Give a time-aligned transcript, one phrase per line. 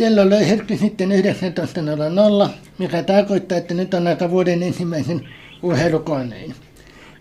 [0.00, 5.28] Kello löi hetki sitten 19.00, mikä tarkoittaa, että nyt on aika vuoden ensimmäisen
[5.62, 6.54] urheilukoneen.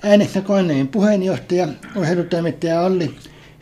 [0.04, 3.12] Äänessä koneen puheenjohtaja, urheilutoimittaja Olli.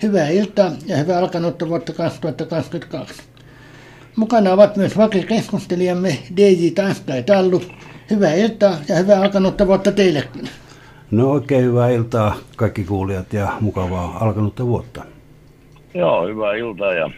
[0.03, 3.23] Hyvää iltaa ja hyvää alkanutta vuotta 2022.
[4.15, 7.61] Mukana ovat myös vakikeskustelijamme DJ Tanska ja Tallu.
[8.09, 10.49] Hyvää iltaa ja hyvää alkanutta vuotta teillekin.
[11.11, 15.03] No oikein hyvää iltaa kaikki kuulijat ja mukavaa alkanutta vuotta.
[15.93, 17.11] Joo, hyvää iltaa ja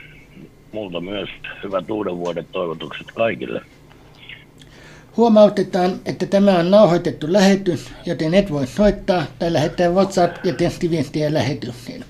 [0.71, 1.29] multa myös
[1.63, 3.62] hyvät uuden vuoden toivotukset kaikille.
[5.17, 11.34] Huomautetaan, että tämä on nauhoitettu lähetys, joten et voi soittaa tai lähettää WhatsApp- ja tekstiviestiä
[11.34, 12.05] lähetykseen.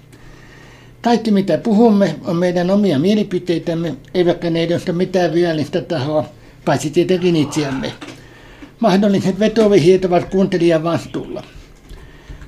[1.01, 6.26] Kaikki mitä puhumme on meidän omia mielipiteitämme, eivätkä ne edusta mitään viallista tahoa,
[6.65, 7.93] paitsi tietenkin itseämme.
[8.79, 11.43] Mahdolliset vetovihjeet ovat kuuntelijan vastuulla.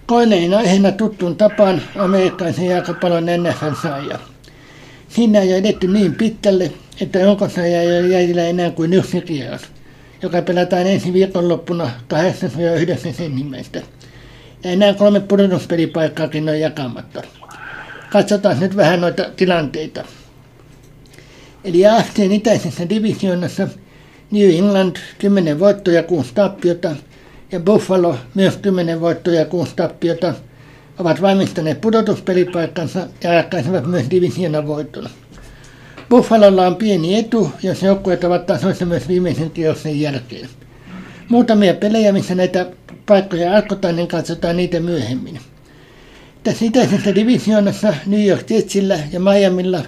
[0.06, 4.31] Koineen aiheena tuttuun tapaan amerikkalaisen jääkapallon NFL-saaja.
[5.16, 9.62] Siinä ei edetty niin pitkälle, että joukosaaja ei ole jäljellä enää kuin yksi kierros,
[10.22, 13.82] joka pelataan ensi viikonloppuna 8-9 ensimmäistä.
[14.64, 17.22] Ja enää kolme pudotuspelipaikkaakin on jakamatta.
[18.12, 20.06] Katsotaan nyt vähän noita tilanteita.
[21.64, 23.68] Eli AFCn itäisessä divisioonassa
[24.32, 26.96] New England 10 voittoja, 6 tappiota
[27.52, 30.34] ja Buffalo myös 10 voittoja ja 6 tappiota
[31.02, 35.10] ovat valmistaneet pudotuspelipaikkansa ja jatkaisivat myös divisioonan voittona.
[36.10, 40.50] Buffalolla on pieni etu, jos joukkueet ovat tasoissa myös viimeisen kierroksen jälkeen.
[41.30, 42.66] Muutamia pelejä, missä näitä
[43.06, 45.40] paikkoja alkotaan, niin katsotaan niitä myöhemmin.
[46.44, 49.82] Tässä itäisessä divisioonassa New York Jetsillä ja Miamilla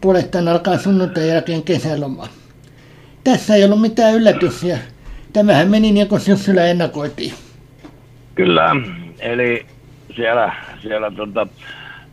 [0.00, 2.28] puolestaan alkaa sunnuntai jälkeen kesäloma.
[3.24, 4.78] Tässä ei ollut mitään yllätyksiä.
[5.32, 7.34] Tämähän meni niin kuin syksyllä ennakoitiin.
[8.34, 8.70] Kyllä,
[9.18, 9.66] eli
[10.16, 11.46] siellä, siellä tota,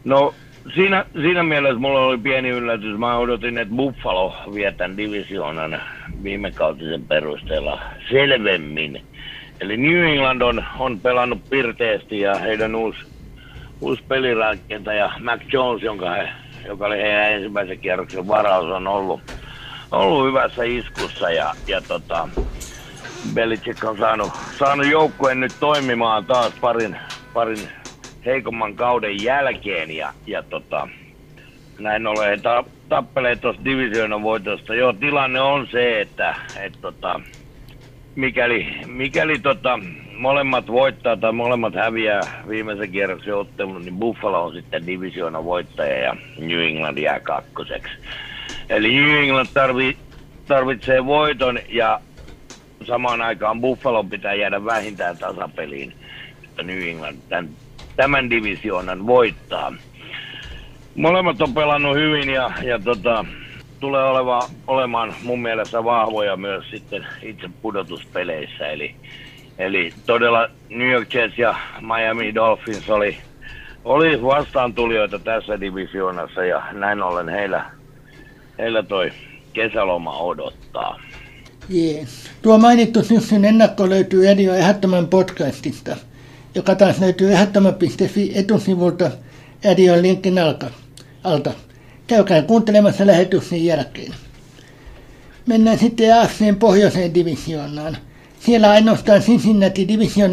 [0.03, 0.33] no
[0.75, 2.97] siinä, siinä mielessä mulla oli pieni yllätys.
[2.97, 5.81] Mä odotin, että Buffalo vie tämän divisioonan
[6.23, 9.01] viime kautisen perusteella selvemmin.
[9.59, 12.99] Eli New England on, on pelannut pirteästi ja heidän uusi,
[13.81, 16.29] uusi pelirakentaja Mac Jones, jonka he,
[16.67, 19.21] joka oli heidän ensimmäisen kierroksen varaus, on ollut,
[19.91, 22.29] ollut hyvässä iskussa ja, ja tota,
[23.33, 26.97] Belichick on saanut, saanut joukkueen nyt toimimaan taas parin,
[27.33, 27.69] parin
[28.25, 30.87] heikomman kauden jälkeen ja, ja tota,
[31.79, 34.75] näin ollen he ta, tappelee tuosta divisioonan voitosta.
[34.75, 37.19] Joo, tilanne on se, että et, tota,
[38.15, 39.79] mikäli, mikäli tota,
[40.17, 46.15] molemmat voittaa tai molemmat häviää viimeisen kierroksen ottelun, niin Buffalo on sitten divisioonan voittaja ja
[46.37, 47.93] New England jää kakkoseksi.
[48.69, 49.97] Eli New England tarvii,
[50.47, 52.01] tarvitsee voiton ja
[52.83, 55.93] samaan aikaan Buffalo pitää jäädä vähintään tasapeliin,
[56.63, 57.49] New England tämän,
[57.95, 59.73] tämän divisioonan voittaa.
[60.95, 63.25] Molemmat on pelannut hyvin ja, ja tota,
[63.79, 68.67] tulee oleva, olemaan mun mielestä vahvoja myös sitten itse pudotuspeleissä.
[68.67, 68.95] Eli,
[69.57, 73.17] eli todella New York Jets ja Miami Dolphins oli,
[73.85, 77.65] oli vastaantulijoita tässä divisioonassa ja näin ollen heillä,
[78.57, 79.11] heillä toi
[79.53, 80.99] kesäloma odottaa.
[81.69, 82.31] Jees.
[82.41, 85.95] Tuo mainittu syksyn ennakko löytyy Edio Ehdottoman podcastista,
[86.55, 89.11] joka taas löytyy ehdottoman.fi etusivulta
[89.63, 90.69] Edion linkin alta.
[91.23, 91.51] alta.
[92.07, 94.13] Käykää kuuntelemassa lähetyksen jälkeen.
[95.45, 97.97] Mennään sitten AFCn pohjoiseen divisioonaan.
[98.39, 99.87] Siellä ainoastaan Cincinnati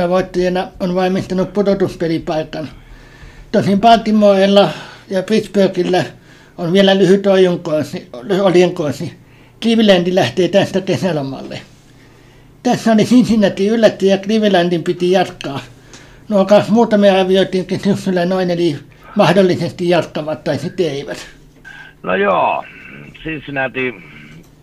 [0.09, 2.69] voittajana on valmistanut pudotuspelipaikan.
[3.53, 4.71] Tosin Baltimorella
[5.11, 6.05] ja Pittsburghillä
[6.59, 7.27] on vielä lyhyt
[8.43, 9.13] oljenkoosi.
[9.63, 11.61] Cleveland lähtee tästä kesälomalle.
[12.63, 15.61] Tässä oli Cincinnati yllätti ja Clevelandin piti jatkaa.
[16.31, 18.77] Nuo kaksi muutamia arvioitiinkin syksyllä noin, eli
[19.17, 21.31] mahdollisesti jatkavat tai sitten eivät.
[22.03, 22.65] No joo,
[23.23, 23.95] Cincinnati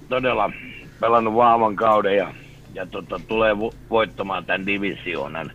[0.10, 0.52] todella
[1.00, 2.34] pelannut vahvan kauden ja,
[2.74, 5.52] ja tota, tulee vo- voittamaan tämän divisioonan.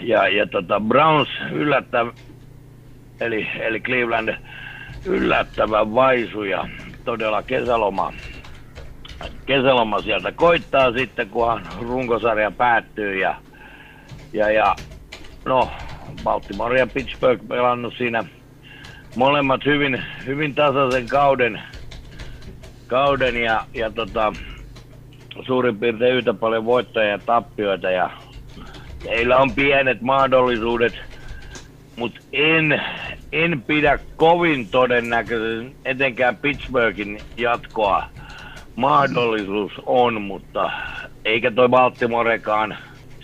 [0.00, 2.12] Ja, ja tota, Browns yllättävä,
[3.20, 4.34] eli, eli Cleveland
[5.04, 6.68] yllättävän vaisu ja
[7.04, 8.12] todella kesäloma
[9.46, 13.20] kesäloma sieltä koittaa sitten, kunhan runkosarja päättyy.
[13.20, 13.36] Ja,
[14.32, 14.76] ja, ja
[15.48, 15.70] no,
[16.24, 18.24] Baltimore ja Pittsburgh pelannut siinä
[19.16, 21.62] molemmat hyvin, hyvin tasaisen kauden,
[22.86, 24.32] kauden ja, ja tota,
[25.46, 27.90] suurin piirtein yhtä paljon voittajia ja tappioita.
[27.90, 28.10] Ja
[29.04, 30.98] heillä on pienet mahdollisuudet,
[31.96, 32.82] mutta en,
[33.32, 38.04] en pidä kovin todennäköisen etenkään Pittsburghin jatkoa
[38.76, 40.70] mahdollisuus on, mutta
[41.24, 42.76] eikä toi Baltimorekaan.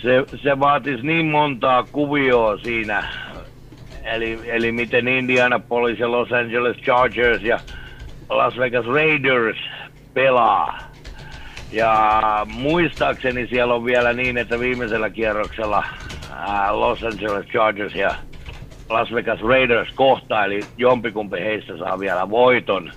[0.04, 3.04] Se, se vaatisi niin montaa kuvioa siinä,
[4.04, 7.60] eli, eli miten Indianapolis ja Los Angeles Chargers ja
[8.28, 9.56] Las Vegas Raiders
[10.14, 10.78] pelaa.
[11.72, 12.20] Ja
[12.54, 15.84] muistaakseni siellä on vielä niin, että viimeisellä kierroksella
[16.70, 18.14] Los Angeles Chargers ja
[18.88, 22.92] Las Vegas Raiders kohtaa, eli jompikumpi heistä saa vielä voiton.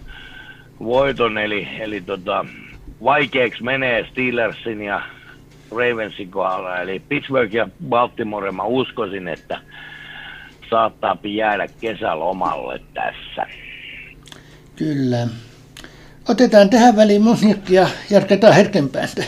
[0.79, 2.45] voiton eli, eli tota,
[3.03, 5.01] vaikeaksi menee Steelersin ja
[5.71, 6.81] Ravensin kohdalla.
[6.81, 9.61] Eli Pittsburgh ja Baltimore mä uskoisin, että
[10.69, 13.45] saattaa jäädä kesälomalle tässä.
[14.75, 15.27] Kyllä.
[16.29, 19.23] Otetaan tähän väliin musiikkia ja jatketaan hetken päästä.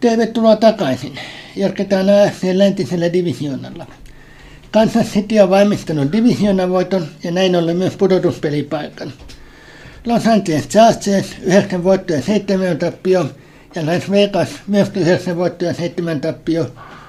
[0.00, 1.18] Tervetuloa takaisin.
[1.56, 3.86] Jatketaan AFC läntisellä divisioonalla.
[4.70, 6.70] Kansas City on valmistanut divisioonan
[7.24, 9.12] ja näin ollen myös pudotuspelipaikan.
[10.06, 13.26] Los Angeles Chargers 9 voittoja 7 tappio
[13.76, 16.66] ja Las Vegas myös 9 voittoja 7 tappio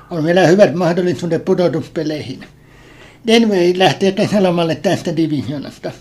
[0.10, 2.40] on vielä hyvät mahdollisuudet pudotuspeleihin.
[3.28, 5.92] Denver lähtee kesälomalle tästä divisionasta.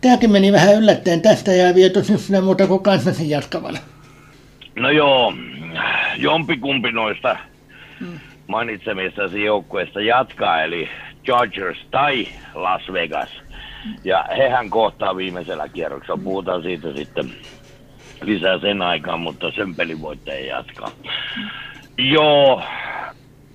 [0.00, 3.78] Tämäkin meni vähän yllättäen tästä ja viety syksyllä muuta kuin Kansasin jatkavana.
[4.76, 5.34] No joo,
[6.16, 7.36] jompikumpi noista
[8.00, 8.20] hmm.
[8.46, 10.88] mainitsemistasi joukkueista jatkaa, eli
[11.24, 13.28] Chargers tai Las Vegas.
[14.04, 16.20] Ja hehän kohtaa viimeisellä kierroksella.
[16.24, 17.30] Puhutaan siitä sitten
[18.22, 20.90] lisää sen aikaan, mutta sen pelivoittaja jatkaa.
[21.98, 22.62] Joo,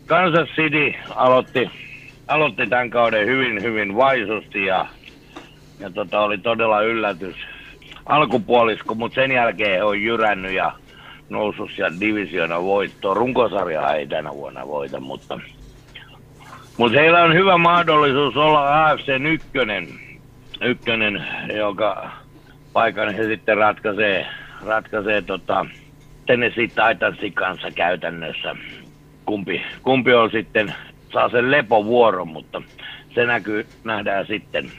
[0.06, 1.70] Kansas City aloitti,
[2.28, 4.86] aloitti tämän kauden hyvin, hyvin vaisusti ja,
[5.80, 7.36] ja tota, oli todella yllätys
[8.06, 10.72] alkupuolisko, mutta sen jälkeen he on jyrännyt ja
[11.30, 13.18] noussut sieltä divisiona voittoon.
[13.18, 15.40] Runkosarja ei tänä vuonna voita, mutta,
[16.78, 19.88] mutta heillä on hyvä mahdollisuus olla AFC ykkönen,
[20.62, 21.26] ykkönen
[21.56, 22.12] joka
[22.74, 24.28] paikan he sitten ratkaisee
[24.66, 25.66] ratkaisee tota,
[26.26, 28.56] Tennessee Titansin kanssa käytännössä.
[29.26, 30.74] Kumpi, kumpi on sitten,
[31.14, 32.62] saa sen lepovuoron, mutta
[33.16, 34.72] se näkyy, nähdään sitten,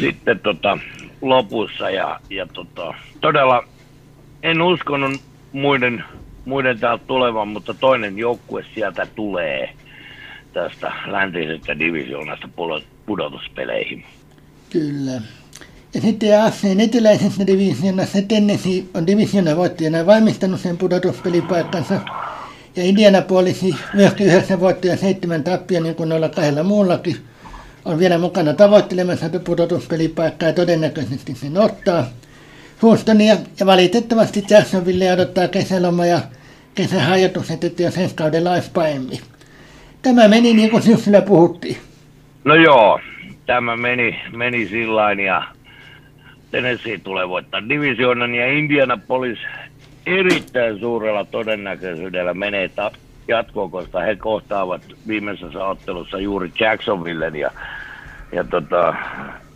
[0.00, 0.78] sitten tota,
[1.22, 1.90] lopussa.
[1.90, 3.64] Ja, ja tota, todella
[4.42, 5.20] en uskonut
[5.52, 6.04] muiden,
[6.44, 9.74] muiden täältä tulevan, mutta toinen joukkue sieltä tulee
[10.52, 12.48] tästä läntisestä divisioonasta
[13.06, 14.04] pudotuspeleihin.
[14.70, 15.20] Kyllä.
[15.94, 22.00] Ja sitten AFCn eteläisessä divisionassa Tennessee on divisiona voittajana valmistanut sen pudotuspelipaikkansa.
[22.76, 27.16] Ja Indianapolisi myöskin yhdeksän voittoja seitsemän tappia, niin kuin noilla kahdella muullakin,
[27.84, 32.06] on vielä mukana tavoittelemassa pudotuspelipaikkaa ja todennäköisesti sen ottaa.
[32.82, 36.20] Houstonia ja valitettavasti Jacksonville odottaa kesäloma ja
[36.74, 39.20] kesähajoitus, että jos ensi kaudella olisi paemmin.
[40.02, 41.76] Tämä meni niin kuin syksyllä puhuttiin.
[42.44, 43.00] No joo,
[43.46, 45.42] tämä meni, meni sillä ja
[46.52, 49.38] Tennessee tulee voittaa divisioonan ja Indianapolis
[50.06, 52.90] erittäin suurella todennäköisyydellä menee ta-
[53.28, 57.50] jatkoon, koska he kohtaavat viimeisessä ottelussa juuri Jacksonvillen ja,
[58.32, 58.94] ja tota,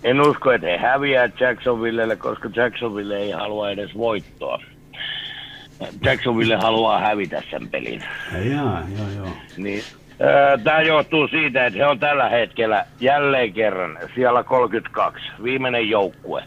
[0.04, 4.62] en usko, että he häviää Jacksonvillelle, koska Jacksonville ei halua edes voittoa.
[6.04, 8.02] Jacksonville haluaa hävitä sen pelin.
[8.32, 9.36] Jaa, joo, joo.
[9.56, 9.82] Niin,
[10.64, 16.42] Tämä johtuu siitä, että he on tällä hetkellä jälleen kerran siellä 32, viimeinen joukkue.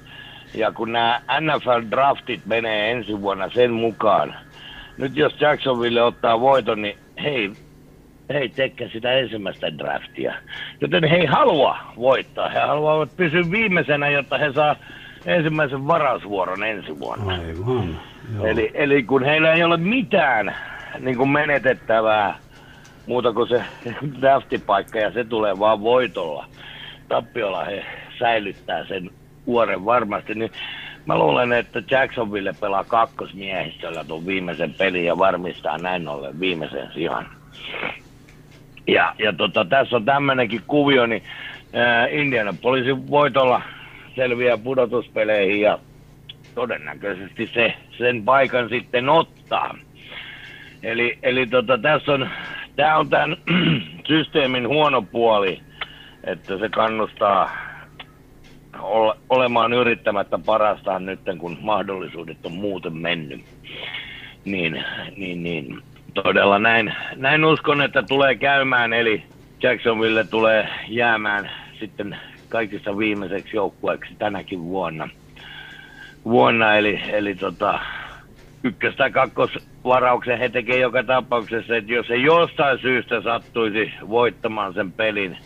[0.54, 4.36] Ja kun nämä NFL-draftit menee ensi vuonna sen mukaan,
[4.98, 7.52] nyt jos Jacksonville ottaa voiton, niin hei,
[8.34, 10.34] hei tekkä sitä ensimmäistä draftia.
[10.82, 12.50] Joten he ei halua voittaa.
[12.50, 14.76] He haluavat pysyä viimeisenä, jotta he saa
[15.26, 17.34] ensimmäisen varausvuoron ensi vuonna.
[17.34, 18.00] Aivan,
[18.44, 20.56] Eli, eli kun heillä ei ole mitään
[21.00, 22.38] niin kuin menetettävää
[23.08, 23.64] muuta kuin se
[24.22, 26.46] draftipaikka ja se tulee vaan voitolla.
[27.08, 27.86] Tappiolla he
[28.20, 29.10] säilyttää sen
[29.50, 30.52] vuoren varmasti, niin
[31.06, 37.28] mä luulen, että Jacksonville pelaa kakkosmiehistöllä tuon viimeisen pelin ja varmistaa näin ollen viimeisen sijan.
[38.88, 41.24] Ja, ja tota, tässä on tämmöinenkin kuvio, niin
[42.12, 43.62] Indiana poliisi voitolla
[44.16, 45.80] selviää pudotuspeleihin ja
[46.56, 49.78] todennäköisesti se, sen paikan sitten ottaa.
[50.84, 52.30] Eli, eli tota, tässä on,
[52.76, 53.38] tämä on tämän
[54.08, 55.62] systeemin huono puoli,
[56.24, 57.69] että se kannustaa
[59.30, 63.42] olemaan yrittämättä parastaan nyt, kun mahdollisuudet on muuten mennyt.
[64.46, 64.84] Niin,
[65.18, 65.82] niin, niin
[66.14, 69.24] todella näin, näin uskon, että tulee käymään, eli
[69.64, 72.18] Jacksonville tulee jäämään sitten
[72.50, 75.10] kaikista viimeiseksi joukkueeksi tänäkin vuonna.
[76.26, 77.80] vuonna eli, eli tota,
[78.64, 84.92] ykkös- tai kakkosvarauksen he tekee joka tapauksessa, että jos se jostain syystä sattuisi voittamaan sen
[84.92, 85.38] pelin,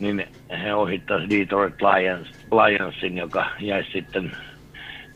[0.00, 0.28] niin
[0.62, 4.32] he ohittaisi Detroit Lions, Lionsin, joka jäisi sitten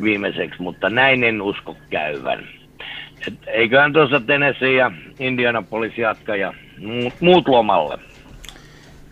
[0.03, 2.49] viimeiseksi, mutta näin en usko käyvän.
[3.29, 7.99] Et eiköhän tuossa Tennessee ja Indianapolis jatka ja muut, muut lomalle.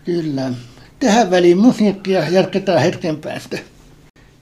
[0.05, 0.51] Kyllä.
[0.99, 3.57] Tähän väliin musiikkia jatketaan hetken päästä.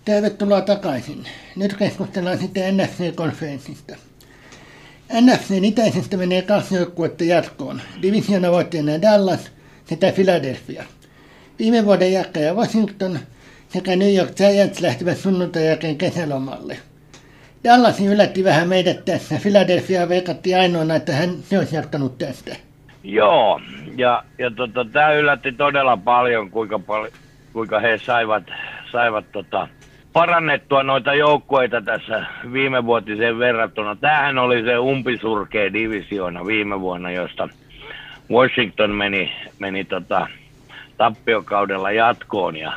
[0.06, 1.24] Tervetuloa takaisin.
[1.56, 3.96] Nyt keskustellaan sitten NFC-konferenssista.
[5.22, 7.82] NFCn itäisestä menee kaksi joukkuetta jatkoon.
[8.02, 9.52] Divisiona voittajana Dallas
[9.86, 10.84] sekä Philadelphia.
[11.62, 13.20] Viime vuoden jatkaja Washington
[13.68, 16.78] sekä New York Giants lähtivät sunnuntai jälkeen kesälomalle.
[17.64, 19.36] Dallas yllätti vähän meidät tässä.
[19.42, 22.56] Philadelphia veikatti ainoana, että hän se olisi jatkanut tästä.
[23.04, 23.62] Joo,
[23.98, 27.10] ja, ja tota, tämä yllätti todella paljon, kuinka, pal-
[27.54, 28.44] kuinka he saivat,
[28.92, 29.68] saivat tota,
[30.14, 33.96] parannettua noita joukkueita tässä viime vuotiseen verrattuna.
[33.96, 37.50] Tämähän oli se umpisurkea divisioona viime vuonna, josta
[38.32, 40.28] Washington meni, meni tota,
[41.02, 42.74] tappiokaudella jatkoon ja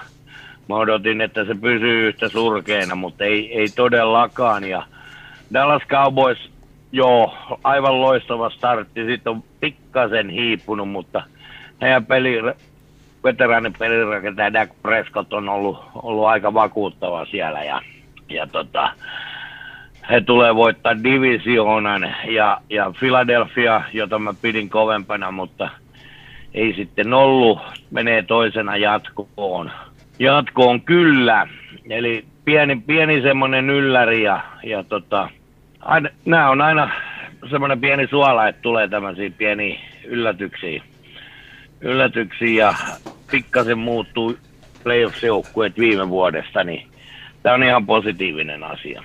[0.69, 4.65] mä odotin, että se pysyy yhtä surkeena, mutta ei, ei todellakaan.
[4.65, 4.83] Ja
[5.55, 6.51] Dallas Cowboys,
[6.93, 9.07] joo, aivan loistava startti.
[9.07, 11.23] Sitten on pikkasen hiipunut, mutta
[11.81, 12.43] heidän peli,
[13.25, 17.83] veteraanipelirakentaja Dak Prescott on ollut, ollut aika vakuuttava siellä ja,
[18.29, 18.91] ja tota,
[20.11, 25.71] he tulee voittaa divisioonan ja, ja Philadelphia, jota mä pidin kovempana, mutta
[26.55, 27.59] ei sitten ollut,
[27.91, 29.71] menee toisena jatkoon.
[30.19, 31.49] Jatkoon kyllä,
[31.91, 35.29] eli pieni, pieni semmoinen ylläri ja, ja tota,
[35.81, 36.91] aina, nämä on aina
[37.51, 40.83] semmoinen pieni suola, että tulee tämmöisiä pieniä yllätyksiä.
[41.81, 42.75] Yllätyksiä ja
[43.31, 44.37] pikkasen muuttuu
[44.83, 46.89] playoffs-joukkueet viime vuodesta, niin
[47.43, 49.03] tämä on ihan positiivinen asia.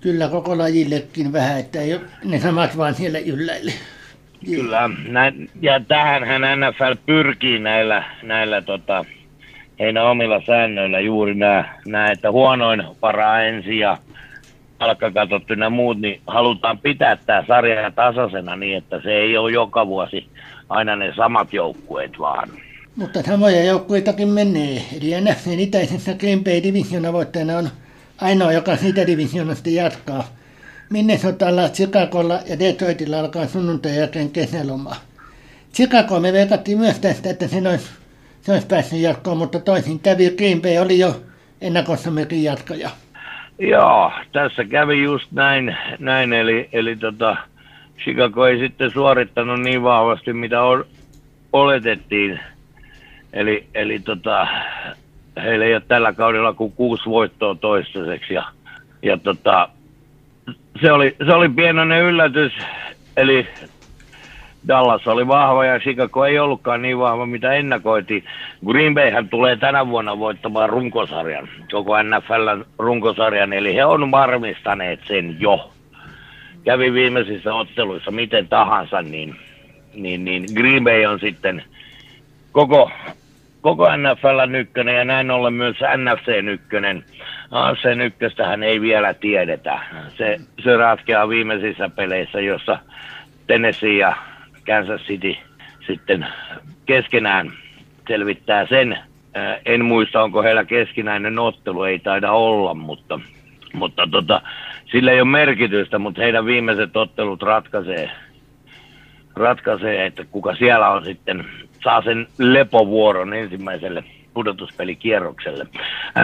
[0.00, 3.72] Kyllä koko lajillekin vähän, että ei ole ne samat vaan siellä ylläille.
[4.46, 9.04] Kyllä, näin, ja tähänhän NFL pyrkii näillä, näillä tota,
[9.78, 13.98] heidän omilla säännöillä juuri nämä, että huonoin paraa ensin ja
[14.78, 19.86] palkkakatot ja muut, niin halutaan pitää tämä sarja tasaisena niin, että se ei ole joka
[19.86, 20.28] vuosi
[20.68, 22.48] aina ne samat joukkueet vaan.
[22.96, 24.82] Mutta samoja joukkueitakin menee.
[24.96, 27.68] Eli NFCn itäisessä Green Bay Divisiona voittajana on
[28.20, 30.24] ainoa, joka siitä divisionasta jatkaa.
[30.92, 34.96] Minnesotalla, Chicagolla ja Detroitilla alkaa sunnuntai jälkeen kesäloma.
[35.74, 37.90] Chicago me veikattiin myös tästä, että sen olisi,
[38.40, 40.30] se olisi päässyt jatkoon, mutta toisin kävi.
[40.30, 41.22] Green Bay oli jo
[41.60, 42.90] ennakossa mekin jatkaja.
[43.58, 47.36] Joo, tässä kävi just näin, näin eli, eli tota,
[48.02, 50.86] Chicago ei sitten suorittanut niin vahvasti, mitä o-
[51.52, 52.40] oletettiin.
[53.32, 54.46] Eli, eli tota,
[55.42, 58.34] heillä ei ole tällä kaudella kuin kuusi voittoa toistaiseksi.
[58.34, 58.44] Ja,
[59.02, 59.68] ja tota,
[60.80, 62.52] se, oli, se oli pienoinen yllätys.
[63.16, 63.46] Eli
[64.68, 68.24] Dallas oli vahva ja Chicago ei ollutkaan niin vahva, mitä ennakoitiin.
[68.66, 75.36] Green Bayhän tulee tänä vuonna voittamaan runkosarjan, koko NFLn runkosarjan, eli he on varmistaneet sen
[75.40, 75.70] jo.
[76.64, 79.36] Kävi viimeisissä otteluissa miten tahansa, niin,
[79.94, 81.64] niin, niin Green Bay on sitten
[82.52, 82.90] koko,
[83.60, 87.04] koko NFL ykkönen ja näin ollen myös NFC ykkönen.
[87.52, 89.78] AFC ykköstähän ei vielä tiedetä.
[90.16, 92.78] Se, se ratkeaa viimeisissä peleissä, jossa
[93.46, 94.16] Tennessee ja
[94.66, 95.36] Kansas City
[95.86, 96.26] sitten
[96.86, 97.52] keskenään
[98.08, 98.98] selvittää sen.
[99.66, 103.20] En muista, onko heillä keskinäinen ottelu, ei taida olla, mutta,
[103.72, 104.42] mutta tota,
[104.92, 108.10] sillä ei ole merkitystä, mutta heidän viimeiset ottelut ratkaisee,
[109.36, 111.44] ratkaisee, että kuka siellä on sitten,
[111.84, 114.04] saa sen lepovuoron ensimmäiselle
[114.34, 115.66] pudotuspelikierrokselle.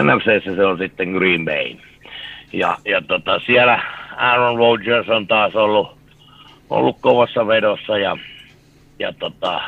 [0.03, 1.75] NFCssä se on sitten Green Bay.
[2.53, 3.81] Ja, ja tota, siellä
[4.17, 5.97] Aaron Rodgers on taas ollut,
[6.69, 8.17] ollut kovassa vedossa ja,
[8.99, 9.61] ja tota,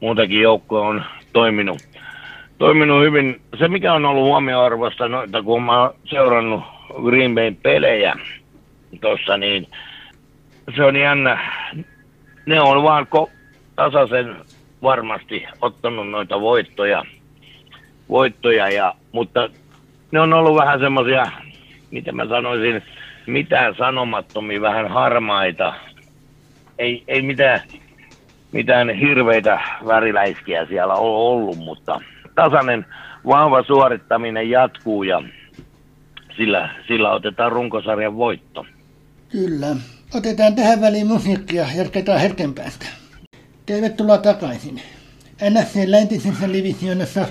[0.00, 1.78] muutenkin joukko on toiminut,
[2.58, 3.40] toiminut hyvin.
[3.58, 6.62] Se mikä on ollut huomioarvosta noita, kun mä oon seurannut
[7.04, 8.16] Green Bayn pelejä
[9.00, 9.68] tuossa, niin
[10.76, 11.52] se on jännä.
[12.46, 13.30] Ne on vaan ko-
[13.76, 14.36] tasaisen
[14.82, 17.04] varmasti ottanut noita voittoja,
[18.08, 19.48] voittoja ja, mutta
[20.12, 21.26] ne on ollut vähän semmoisia,
[21.90, 22.82] miten mä sanoisin,
[23.26, 25.74] mitään sanomattomia, vähän harmaita.
[26.78, 27.60] Ei, ei mitään,
[28.52, 32.00] mitään hirveitä väriläiskiä siellä ole ollut, mutta
[32.34, 32.86] tasainen
[33.26, 35.22] vahva suorittaminen jatkuu ja
[36.36, 38.66] sillä, sillä otetaan runkosarjan voitto.
[39.28, 39.76] Kyllä.
[40.14, 42.86] Otetaan tähän väliin musiikkia ja jatketaan hetken päästä.
[43.66, 44.80] Tervetuloa takaisin.
[45.50, 47.26] NFC läntisessä divisionassa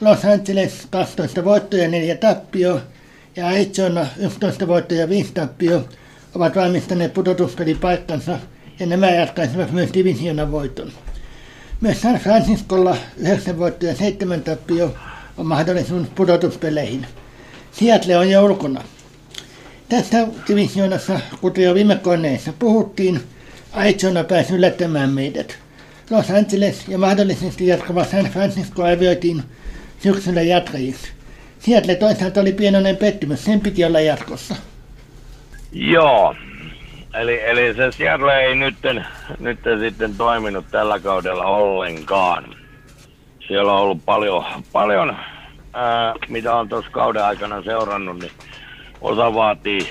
[0.00, 2.80] Los Angeles 12 voittoja 4 tappio
[3.36, 5.88] ja Arizona 11 voittoja ja 5 tappio
[6.34, 8.38] ovat valmistaneet pudotuspelipaikkansa
[8.78, 10.92] ja nämä jatkaisivat myös divisionan voiton.
[11.80, 14.94] Myös San Franciscolla 9 voittoja ja 7 tappio
[15.36, 17.06] on mahdollisuus pudotuspeleihin.
[17.72, 18.84] Seattle on jo ulkona.
[19.88, 23.20] Tässä divisioonassa, kuten jo viime koneessa puhuttiin,
[23.72, 25.58] Arizona pääsi yllättämään meidät.
[26.10, 29.42] Los Angeles ja mahdollisesti jatkava San Francisco arvioitiin
[29.98, 31.12] syksyllä jatkajiksi.
[31.58, 34.56] Seattle toisaalta oli pienoinen pettymys, sen piti olla jatkossa.
[35.72, 36.34] Joo,
[37.14, 38.76] eli, eli se Seattle ei nyt,
[39.38, 42.44] nyt sitten toiminut tällä kaudella ollenkaan.
[43.48, 45.16] Siellä on ollut paljon, paljon
[45.72, 48.32] ää, mitä on tuossa kauden aikana seurannut, niin
[49.00, 49.88] osa vaatii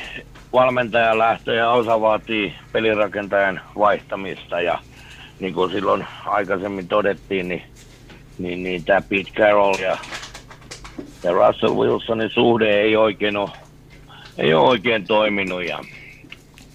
[0.54, 4.62] valmentajan lähtöä ja osa vaatii pelirakentajan vaihtamista.
[4.62, 4.80] Ja
[5.40, 7.64] niin kuin silloin aikaisemmin todettiin, niin,
[8.38, 9.98] niin, niin tämä Pete Carroll ja,
[11.24, 13.50] ja Russell Wilsonin suhde ei oikein ole,
[14.38, 15.80] ei ole oikein toiminut ja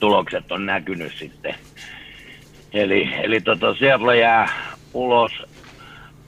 [0.00, 1.54] tulokset on näkynyt sitten.
[2.72, 4.48] Eli, eli tota, Seattle jää
[4.94, 5.32] ulos.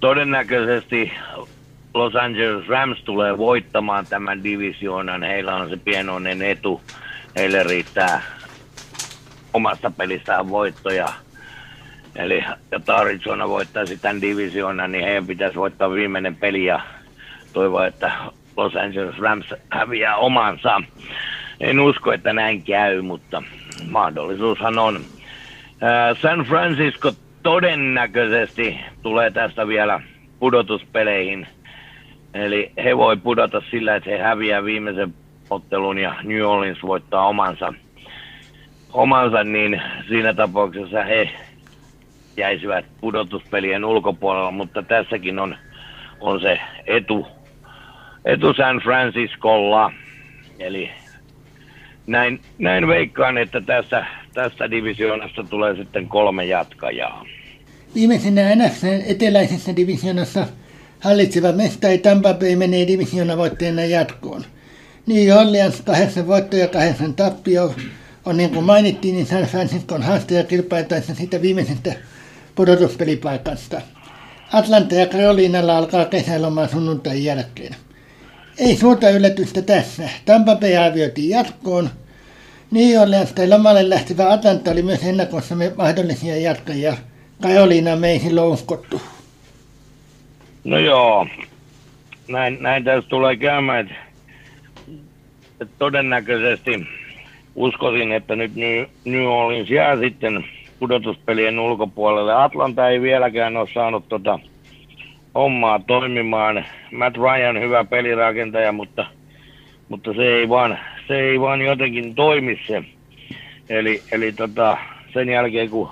[0.00, 1.12] Todennäköisesti
[1.94, 5.22] Los Angeles Rams tulee voittamaan tämän divisioonan.
[5.22, 6.80] Heillä on se pienoinen etu.
[7.36, 8.22] Heille riittää
[9.52, 11.23] omasta pelistään voittoja.
[12.16, 16.80] Eli jotta Arizona voittaisi tämän divisioonan, niin heidän pitäisi voittaa viimeinen peli ja
[17.52, 18.12] toivoa, että
[18.56, 20.82] Los Angeles Rams häviää omansa.
[21.60, 23.42] En usko, että näin käy, mutta
[23.90, 25.00] mahdollisuushan on.
[26.22, 30.00] San Francisco todennäköisesti tulee tästä vielä
[30.38, 31.46] pudotuspeleihin.
[32.34, 35.14] Eli he voi pudota sillä, että he häviää viimeisen
[35.50, 37.74] ottelun ja New Orleans voittaa omansa,
[38.92, 41.30] omansa niin siinä tapauksessa he
[42.36, 45.56] jäisivät pudotuspelien ulkopuolella, mutta tässäkin on,
[46.20, 47.26] on se etu,
[48.24, 49.92] etu San Franciscolla.
[50.58, 50.90] Eli
[52.06, 57.24] näin, näin veikkaan, että tässä, tästä divisioonasta tulee sitten kolme jatkajaa.
[57.94, 60.46] Viimeisenä NFC eteläisessä divisioonassa
[61.00, 62.86] hallitseva mestari Tampa Bay menee
[63.36, 64.42] voitteena jatkoon.
[65.06, 67.74] New Orleans kahdeksan voitto ja kahdeksan tappio
[68.24, 71.94] on niin kuin mainittiin, niin San Franciscon haastaja kilpailtaessa siitä viimeisestä
[72.54, 73.80] pudotuspelipaikasta.
[74.52, 77.74] Atlanta ja Carolinalla alkaa kesäloma sunnuntain jälkeen.
[78.58, 80.08] Ei suurta yllätystä tässä.
[80.24, 81.90] Tampa Bay arvioitiin jatkoon.
[82.70, 82.90] New
[83.34, 86.96] tai lomalle lähtevä Atlanta oli myös ennakossa mahdollisia jatkajia.
[87.42, 89.02] Carolina me ei silloin uskottu.
[90.64, 91.26] No joo,
[92.28, 93.94] näin, näin tässä tulee käymään, että,
[95.60, 96.86] että todennäköisesti
[97.54, 98.52] uskoisin, että nyt
[99.04, 100.44] New Orleans jää sitten
[100.84, 102.34] pudotuspelien ulkopuolelle.
[102.34, 104.38] Atlanta ei vieläkään ole saanut tota
[105.34, 106.64] hommaa toimimaan.
[106.92, 109.06] Matt Ryan hyvä pelirakentaja, mutta,
[109.88, 112.84] mutta se, ei vaan, se ei vaan jotenkin toimi se.
[113.68, 114.78] Eli, eli tota,
[115.12, 115.88] sen jälkeen kun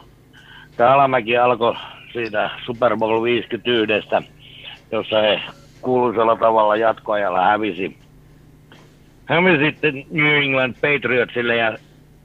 [0.76, 1.74] tämä alamäki alkoi
[2.12, 4.30] siitä Super Bowl 51,
[4.92, 5.40] jossa he
[5.82, 7.96] kuuluisella tavalla jatkoajalla hävisi.
[9.24, 11.76] Hävisi sitten New England Patriotsille ja,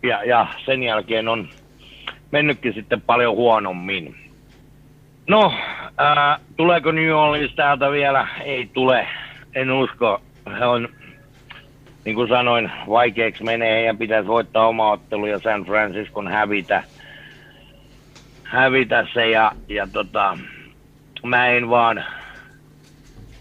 [0.03, 1.49] ja, ja sen jälkeen on
[2.31, 4.15] mennytkin sitten paljon huonommin.
[5.27, 5.53] No,
[5.97, 8.27] ää, tuleeko New Orleans täältä vielä?
[8.43, 9.07] Ei tule.
[9.55, 10.21] En usko.
[10.59, 10.89] He on,
[12.05, 13.75] niin kuin sanoin, vaikeaksi menee.
[13.75, 16.83] Heidän pitäisi voittaa oma ottelu ja San Franciscon hävitä,
[18.43, 19.29] hävitä se.
[19.29, 20.37] Ja, ja tota,
[21.23, 22.03] mä en vaan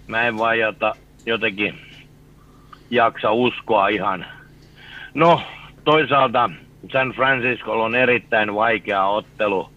[0.07, 0.95] mä en vaan jota,
[1.27, 1.75] jotenkin
[2.91, 4.27] jaksa uskoa ihan.
[5.15, 5.43] No,
[5.85, 6.51] toisaalta
[6.93, 9.71] San Francisco on erittäin vaikea ottelu,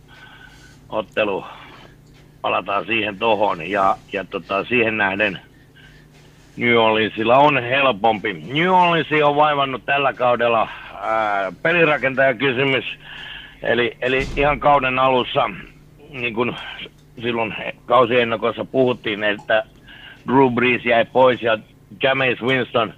[0.90, 1.46] ottelu
[2.42, 5.40] palataan siihen tohon ja, ja tota, siihen nähden
[6.56, 8.34] New Orleansilla on helpompi.
[8.34, 10.70] New Orleans on vaivannut tällä kaudella
[11.02, 12.86] ää, pelirakentajakysymys,
[13.62, 15.50] eli, eli ihan kauden alussa,
[16.10, 16.56] niin kuin
[17.22, 19.64] silloin kausiennakossa puhuttiin, että
[20.28, 21.58] Drew Brees jäi pois ja
[22.04, 22.94] Jameis Winston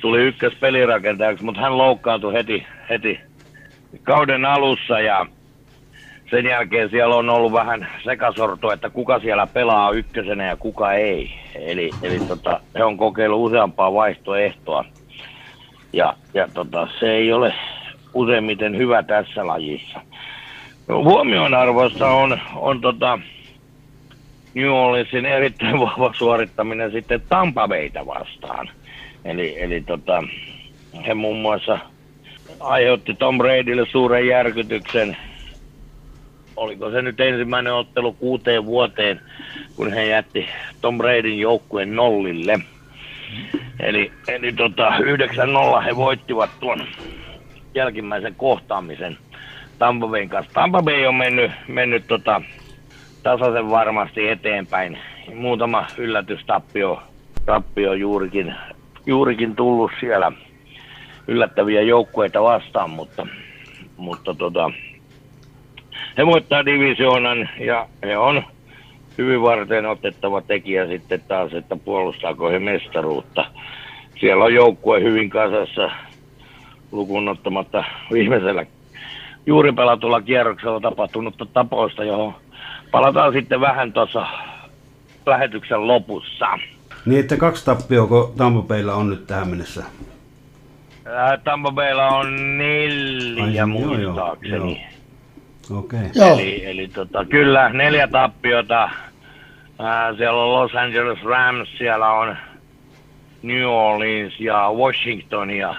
[0.00, 3.20] tuli ykkös pelirakentajaksi, mutta hän loukkaantui heti, heti
[4.02, 5.26] kauden alussa ja
[6.30, 11.30] sen jälkeen siellä on ollut vähän sekasorto, että kuka siellä pelaa ykkösenä ja kuka ei.
[11.54, 14.84] Eli, eli tota, he on kokeillut useampaa vaihtoehtoa.
[15.92, 17.54] Ja, ja tota, se ei ole
[18.14, 20.00] useimmiten hyvä tässä lajissa.
[20.88, 23.18] No, huomionarvoista on, on tota,
[24.54, 28.68] New Orleansin erittäin vahva suorittaminen sitten Tampa Bayta vastaan.
[29.24, 30.22] Eli, eli tota,
[31.06, 31.78] he muun muassa
[32.60, 35.16] aiheutti Tom Bradylle suuren järkytyksen.
[36.56, 39.20] Oliko se nyt ensimmäinen ottelu kuuteen vuoteen,
[39.76, 40.48] kun he jätti
[40.80, 42.58] Tom Bradyn joukkueen nollille.
[43.80, 44.88] Eli, eli tota,
[45.78, 46.86] 9-0 he voittivat tuon
[47.74, 49.18] jälkimmäisen kohtaamisen
[49.78, 50.52] Tampa Bayn kanssa.
[50.52, 52.42] Tampa Bay on mennyt, mennyt tota,
[53.22, 54.98] tasaisen varmasti eteenpäin.
[55.34, 57.02] Muutama yllätystappio
[57.46, 58.54] tappio juurikin,
[59.06, 60.32] juurikin tullut siellä
[61.28, 63.26] yllättäviä joukkueita vastaan, mutta,
[63.96, 64.70] mutta tota,
[66.18, 68.42] he voittaa divisioonan ja he on
[69.18, 73.44] hyvin varten otettava tekijä sitten taas, että puolustaako he mestaruutta.
[74.20, 75.90] Siellä on joukkue hyvin kasassa
[76.92, 78.66] lukuun ottamatta viimeisellä
[79.46, 82.34] juuri pelatulla kierroksella tapahtunutta tapoista, johon
[82.90, 84.26] palataan sitten vähän tuossa
[85.26, 86.46] lähetyksen lopussa.
[87.06, 89.84] Niin, että kaksi tappioko Tampa Baylla on nyt tähän mennessä?
[91.04, 94.86] Ää, Tampa Baylla on neljä Ai, joo, joo, muistaakseni.
[95.70, 96.00] Okei.
[96.00, 96.10] Okay.
[96.14, 98.90] Joo, Eli, eli tota, kyllä neljä tappiota.
[99.78, 102.36] Ää, siellä on Los Angeles Rams, siellä on
[103.42, 105.74] New Orleans ja Washington ja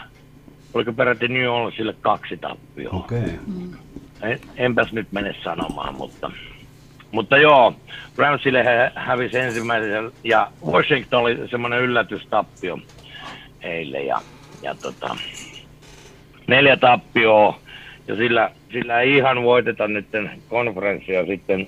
[0.73, 2.93] oliko peräti New Orleansille kaksi tappioa.
[2.93, 3.19] Okei.
[3.19, 3.31] Okay.
[4.21, 6.31] En, enpäs nyt mene sanomaan, mutta,
[7.11, 7.73] mutta joo,
[8.17, 12.79] Ramsille he hävisi ensimmäisen ja Washington oli semmoinen yllätystappio
[13.61, 14.21] eilen ja,
[14.61, 15.15] ja tota,
[16.47, 17.59] neljä tappioa
[18.07, 20.07] ja sillä, sillä ei ihan voiteta nyt
[20.49, 21.67] konferenssia sitten,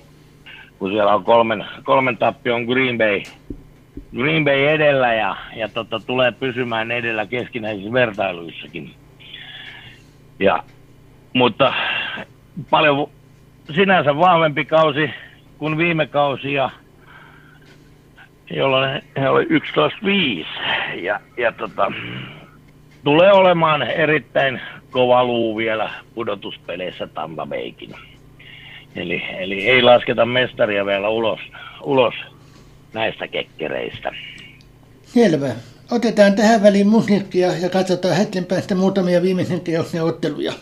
[0.78, 3.20] kun siellä on kolmen, kolmen tappion Green Bay,
[4.16, 8.94] Green Bay edellä ja, ja tota, tulee pysymään edellä keskinäisissä vertailuissakin.
[10.38, 10.62] Ja,
[11.32, 11.74] mutta
[12.70, 13.10] paljon
[13.74, 15.10] sinänsä vahvempi kausi
[15.58, 16.70] kuin viime kausi ja
[18.50, 20.46] jolloin he oli 11-5
[21.02, 21.92] ja, ja tota,
[23.04, 27.94] tulee olemaan erittäin kova luu vielä pudotuspeleissä Tampa Baykin.
[28.96, 31.40] Eli, eli ei lasketa mestaria vielä ulos,
[31.82, 32.14] ulos
[32.92, 34.12] näistä kekkereistä.
[35.02, 35.48] selvä.
[35.90, 40.52] Otetaan tähän väliin musiikkia ja katsotaan hetken päästä muutamia viimeisen kierroksen otteluja.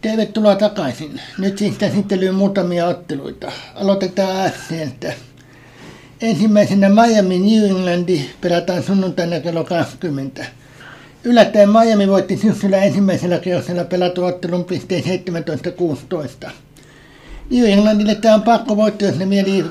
[0.00, 1.20] Tervetuloa takaisin.
[1.38, 3.52] Nyt siis käsittelyyn muutamia otteluita.
[3.74, 5.12] Aloitetaan äänteeltä.
[6.22, 10.44] Ensimmäisenä Miami New Englandi pelataan sunnuntaina kello 20.
[11.24, 15.02] Yllättäen Miami voitti syksyllä ensimmäisellä kierroksella pelatun ottelun pisteen
[16.46, 16.50] 17-16.
[17.50, 19.64] New Englandille tämä on pakko voittaa, jos ne mieli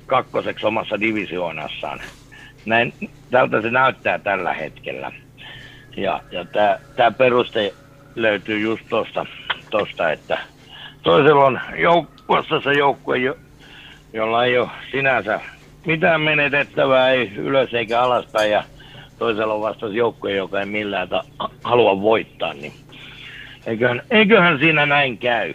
[0.05, 1.99] kakkoseksi omassa divisioonassaan.
[2.65, 2.93] Näin,
[3.31, 5.11] tältä se näyttää tällä hetkellä.
[5.97, 6.45] Ja, ja
[6.95, 7.73] tämä peruste
[8.15, 9.25] löytyy just tuosta,
[9.69, 10.37] tosta, että
[11.03, 13.37] toisella on jouk- se joukkue, jo,
[14.13, 15.39] jolla ei ole sinänsä
[15.85, 18.63] mitään menetettävää, ei ylös eikä alaspäin, ja
[19.19, 21.23] toisella on vasta joukkue, joka ei millään ta-
[21.63, 22.73] halua voittaa, niin
[23.65, 25.53] eiköhän, eiköhän siinä näin käy.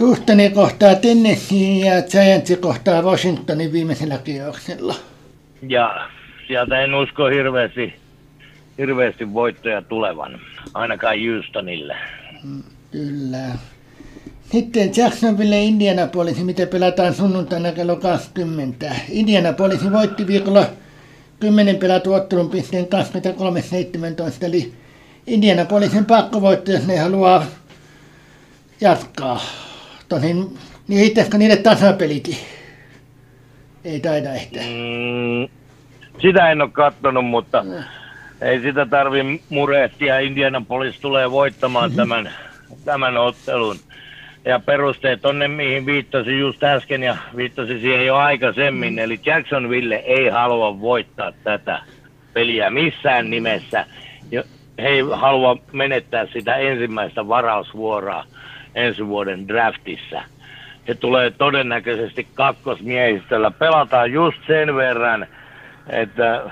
[0.00, 4.94] Houstoni kohtaa Tennessee ja Giants kohtaa Washingtonin viimeisellä kierroksella.
[5.68, 6.08] Ja
[6.46, 7.94] sieltä en usko hirveästi,
[8.78, 10.40] hirveästi voittoja tulevan,
[10.74, 11.96] ainakaan Houstonille.
[12.92, 13.48] Kyllä.
[14.52, 18.86] Sitten Jacksonville Indianapolis, mitä pelataan sunnuntaina kello 20.
[19.08, 20.66] Indianapolis voitti viikolla
[21.40, 22.88] 10 pelattu ottelun pisteen 23-17,
[24.46, 24.72] eli
[25.26, 27.46] Indianapolisin pakkovoitto, jos ne haluaa
[28.80, 29.40] jatkaa.
[30.08, 30.58] Tosin,
[30.88, 32.36] niin riittäisikö niille tasapelikin?
[33.84, 34.60] Ei taida ehkä.
[34.60, 35.48] Mm,
[36.22, 37.64] sitä en ole katsonut, mutta
[38.40, 40.18] ei sitä tarvi murehtia.
[40.18, 42.30] Indianapolis tulee voittamaan tämän,
[42.84, 43.76] tämän ottelun.
[44.44, 48.92] Ja perusteet on ne, mihin viittasin just äsken ja viittasin siihen jo aikaisemmin.
[48.92, 48.98] Mm.
[48.98, 51.82] Eli Jacksonville ei halua voittaa tätä
[52.32, 53.86] peliä missään nimessä.
[54.78, 58.24] He ei halua menettää sitä ensimmäistä varausvuoroa
[58.74, 60.22] ensi vuoden draftissa.
[60.88, 63.50] He tulee todennäköisesti kakkosmiehistöllä.
[63.50, 65.26] Pelataan just sen verran,
[65.88, 66.42] että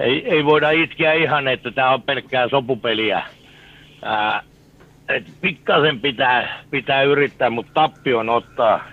[0.00, 3.22] ei, ei voida itkeä ihan, että tämä on pelkkää sopupeliä.
[4.02, 4.42] Ää,
[5.08, 8.84] et pikkasen pitää, pitää yrittää, mutta tappion ottaa,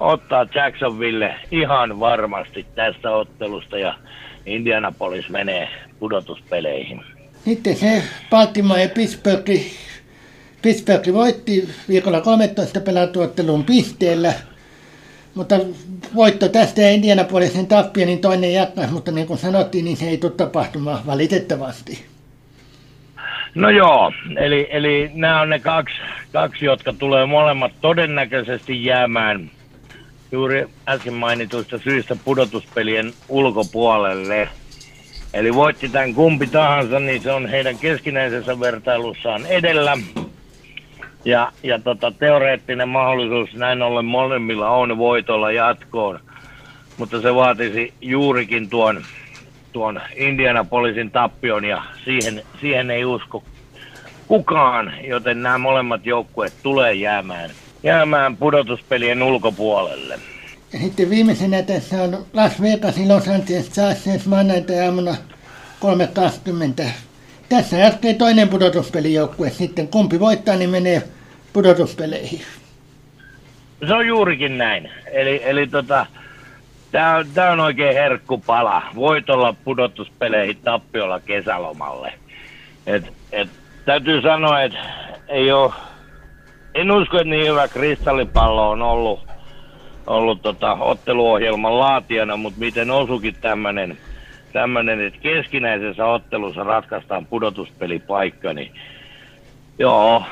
[0.00, 3.94] ottaa Jacksonville ihan varmasti tästä ottelusta ja
[4.46, 7.00] Indianapolis menee pudotuspeleihin.
[7.44, 9.50] Sitten se Baltimore ja Pittsburgh,
[10.62, 14.32] Pittsburgh voitti viikolla 13 pelatuottelun pisteellä,
[15.34, 15.54] mutta
[16.14, 20.18] voitto tästä ja Indianapolisin tappio, niin toinen jatkaa, mutta niin kuin sanottiin, niin se ei
[20.18, 22.04] tule tapahtumaan valitettavasti.
[23.54, 25.94] No joo, eli, eli nämä on ne kaksi,
[26.32, 29.50] kaksi, jotka tulee molemmat todennäköisesti jäämään
[30.32, 34.48] juuri äsken mainituista syistä pudotuspelien ulkopuolelle.
[35.34, 39.98] Eli voitti tämän kumpi tahansa, niin se on heidän keskinäisessä vertailussaan edellä.
[41.24, 46.20] Ja, ja tota, teoreettinen mahdollisuus näin ollen molemmilla on voitolla jatkoon.
[46.98, 49.02] Mutta se vaatisi juurikin tuon
[49.72, 53.44] tuon Indianapolisin tappion ja siihen, siihen ei usko
[54.28, 57.50] kukaan, joten nämä molemmat joukkueet tulee jäämään,
[57.82, 60.18] jäämään pudotuspelien ulkopuolelle.
[60.72, 65.16] Ja sitten viimeisenä tässä on Las Vegasin Los Angeles Chargers maanantai-aamuna
[66.80, 66.84] 3.20.
[67.52, 69.88] Tässä jälkeen toinen pudotuspelijoukkue sitten.
[69.88, 71.02] Kumpi voittaa, niin menee
[71.52, 72.40] pudotuspeleihin.
[73.86, 74.90] Se on juurikin näin.
[75.12, 76.06] Eli, eli tota,
[76.92, 78.82] Tämä on, on oikein herkkupala.
[78.94, 82.12] Voit olla pudotuspeleihin tappiolla kesälomalle.
[82.86, 83.48] Et, et,
[83.84, 84.78] täytyy sanoa, että
[85.28, 85.72] ei ole,
[86.74, 89.20] en usko, että niin hyvä kristallipallo on ollut,
[90.06, 93.98] ollut tota, otteluohjelman laatijana, mutta miten osukin tämmöinen,
[94.52, 98.72] tämmönen, että keskinäisessä ottelussa ratkaistaan pudotuspelipaikka, niin
[99.78, 100.24] joo,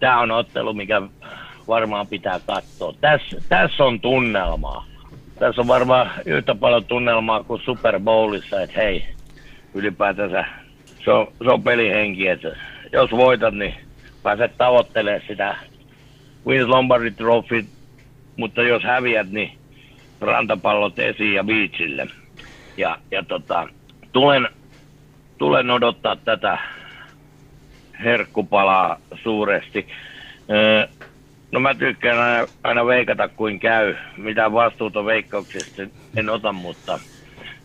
[0.00, 1.02] tämä on ottelu, mikä
[1.68, 2.94] varmaan pitää katsoa.
[3.00, 4.88] Tässä täs on tunnelmaa
[5.38, 9.04] tässä on varmaan yhtä paljon tunnelmaa kuin Super Bowlissa, että hei,
[9.74, 10.44] ylipäätänsä
[11.04, 12.56] se on, se on pelihenki, että
[12.92, 13.74] jos voitat, niin
[14.22, 15.56] pääset tavoittelemaan sitä
[16.46, 17.64] Wins Lombardi Trophy,
[18.36, 19.52] mutta jos häviät, niin
[20.20, 22.06] rantapallot esiin ja beachille.
[22.78, 23.68] Ja, ja tota,
[24.12, 24.48] tulen,
[25.38, 26.58] tulen odottaa tätä
[28.04, 29.88] herkkupalaa suuresti.
[30.50, 30.86] Öö,
[31.52, 33.94] No mä tykkään aina, aina veikata kuin käy.
[34.16, 35.82] Mitä vastuuta veikkauksista
[36.16, 36.98] en ota, mutta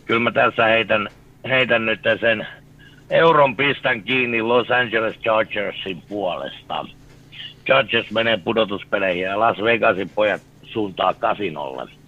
[0.04, 1.08] kyllä mä tässä heitän,
[1.48, 2.46] heitän nyt sen
[3.10, 6.86] euron pistän kiinni Los Angeles Chargersin puolesta.
[7.66, 12.03] Chargers menee pudotuspeleihin ja Las Vegasin pojat suuntaa kasinolle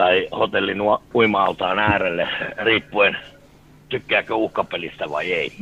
[0.00, 0.78] tai hotellin
[1.14, 3.16] uimaaltaan äärelle, riippuen
[3.88, 5.52] tykkääkö uhkapelistä vai ei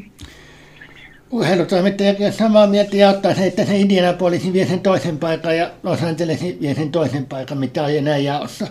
[1.31, 5.71] urheilutoimittajakin on samaa mieltä ja ottaa se, että se Indianapolisin vie sen toisen paikan ja
[5.83, 8.67] Los Angelesin vie sen toisen paikan, mitä oli enää jaossa.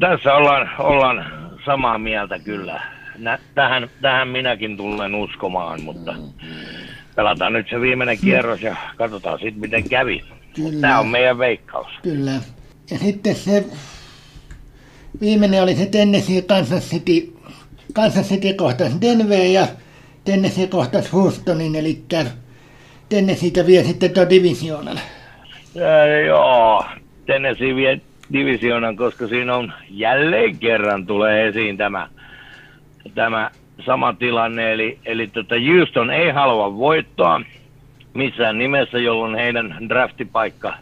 [0.00, 1.26] Tässä ollaan, ollaan
[1.64, 2.82] samaa mieltä kyllä.
[3.18, 6.14] Nä, tähän, tähän minäkin tulen uskomaan, mutta
[7.16, 10.24] pelataan nyt se viimeinen kierros ja katsotaan sitten miten kävi.
[10.54, 10.80] Kyllä.
[10.80, 11.88] Tämä on meidän veikkaus.
[12.02, 12.32] Kyllä.
[12.90, 13.64] Ja sitten se
[15.20, 17.32] viimeinen oli se Tennessee Kansas City,
[17.92, 19.66] Kansas City kohtas Denver ja
[20.24, 22.02] Tennessee kohtasi Houstonin, eli
[23.08, 25.00] Tennesseeitä vie sitten tuon divisioonan.
[26.26, 26.84] joo,
[27.26, 28.00] Tennessee vie
[28.32, 32.08] divisioonan, koska siinä on jälleen kerran tulee esiin tämä,
[33.14, 33.50] tämä
[33.86, 37.40] sama tilanne, eli, eli tota Houston ei halua voittoa
[38.14, 40.74] missään nimessä, jolloin heidän draftipaikka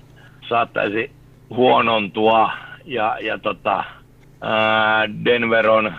[0.48, 1.10] saattaisi
[1.50, 2.50] huonontua,
[2.84, 3.84] ja, ja tota,
[5.24, 5.92] Denver on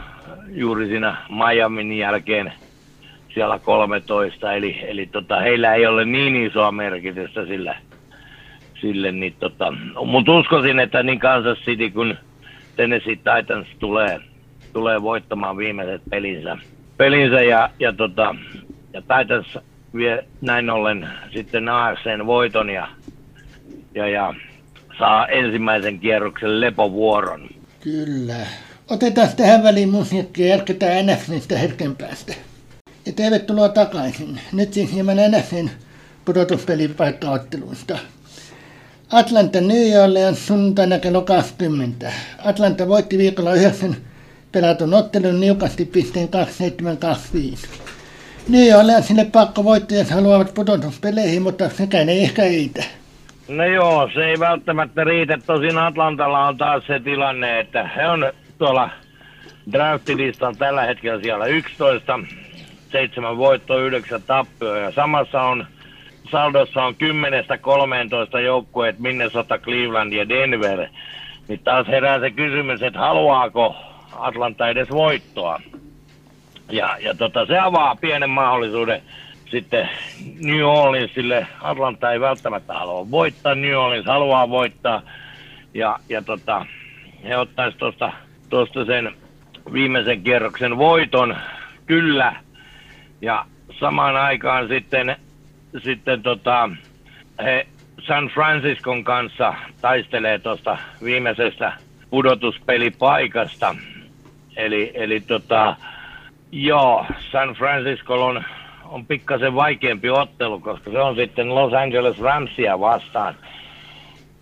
[0.47, 2.53] juuri siinä Miamin jälkeen
[3.33, 7.75] siellä 13, eli, eli tota, heillä ei ole niin isoa merkitystä sillä,
[8.81, 9.73] sille, niin tota,
[10.05, 12.17] mutta uskoisin, että niin Kansas City kuin
[12.75, 14.19] Tennessee Titans tulee,
[14.73, 16.57] tulee voittamaan viimeiset pelinsä,
[16.97, 18.35] pelinsä ja, ja, tota,
[18.93, 19.57] ja Titans
[19.95, 22.87] vie näin ollen sitten AFCn voiton ja,
[23.95, 24.33] ja, ja
[24.97, 27.49] saa ensimmäisen kierroksen lepovuoron.
[27.83, 28.35] Kyllä.
[28.89, 32.33] Otetaan tähän väliin musiikkia ja jatketaan NFListä hetken päästä.
[33.05, 34.39] Ja tervetuloa takaisin.
[34.53, 35.69] Nyt siis hieman NFN
[36.25, 37.97] pudotuspelipaikkaotteluista.
[39.09, 42.11] Atlanta New Orleans sunnuntaina kello 20.
[42.37, 43.97] Atlanta voitti viikolla 9
[44.51, 47.67] pelatun ottelun niukasti pisteen 2725.
[48.47, 52.83] Niin, olen sinne pakko voittajat haluavat pudotuspeleihin, mutta sekään ei ehkä riitä.
[53.47, 55.37] No joo, se ei välttämättä riitä.
[55.45, 58.89] Tosin Atlantalla on taas se tilanne, että he on tuolla
[59.71, 62.19] draftilistalla tällä hetkellä siellä 11,
[62.91, 65.65] 7 voittoa, 9 tappioa ja samassa on
[66.31, 66.95] saldossa on
[68.35, 70.87] 10-13 joukkueet Minnesota, Cleveland ja Denver.
[71.47, 73.75] Niin taas herää se kysymys, että haluaako
[74.19, 75.61] Atlanta edes voittoa.
[76.71, 79.01] Ja, ja tota, se avaa pienen mahdollisuuden
[79.53, 79.89] sitten
[80.39, 81.47] New Orleansille.
[81.61, 85.01] Atlanta ei välttämättä halua voittaa, New Orleans haluaa voittaa.
[85.73, 86.65] Ja, ja tota,
[87.23, 88.11] he ottaisivat tuosta
[88.49, 89.11] tosta sen
[89.73, 91.35] viimeisen kierroksen voiton,
[91.85, 92.35] kyllä.
[93.21, 93.45] Ja
[93.79, 95.15] samaan aikaan sitten,
[95.83, 96.69] sitten tota,
[97.43, 97.67] he
[98.07, 101.73] San Franciscon kanssa taistelee tuosta viimeisestä
[102.09, 103.75] pudotuspelipaikasta.
[104.55, 105.75] Eli, eli tota,
[106.51, 108.43] joo, San Francisco on,
[108.93, 113.35] on pikkasen vaikeampi ottelu, koska se on sitten Los Angeles Ramsia vastaan.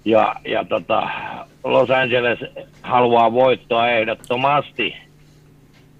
[0.05, 1.09] Ja, ja tota,
[1.63, 2.39] Los Angeles
[2.81, 4.95] haluaa voittoa ehdottomasti.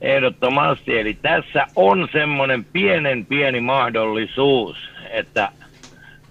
[0.02, 1.00] Ehdottomasti.
[1.00, 4.78] Eli tässä on semmoinen pienen pieni mahdollisuus,
[5.10, 5.50] että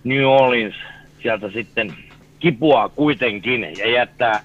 [0.05, 0.75] New Orleans
[1.23, 1.95] sieltä sitten
[2.39, 4.43] kipuaa kuitenkin ja jättää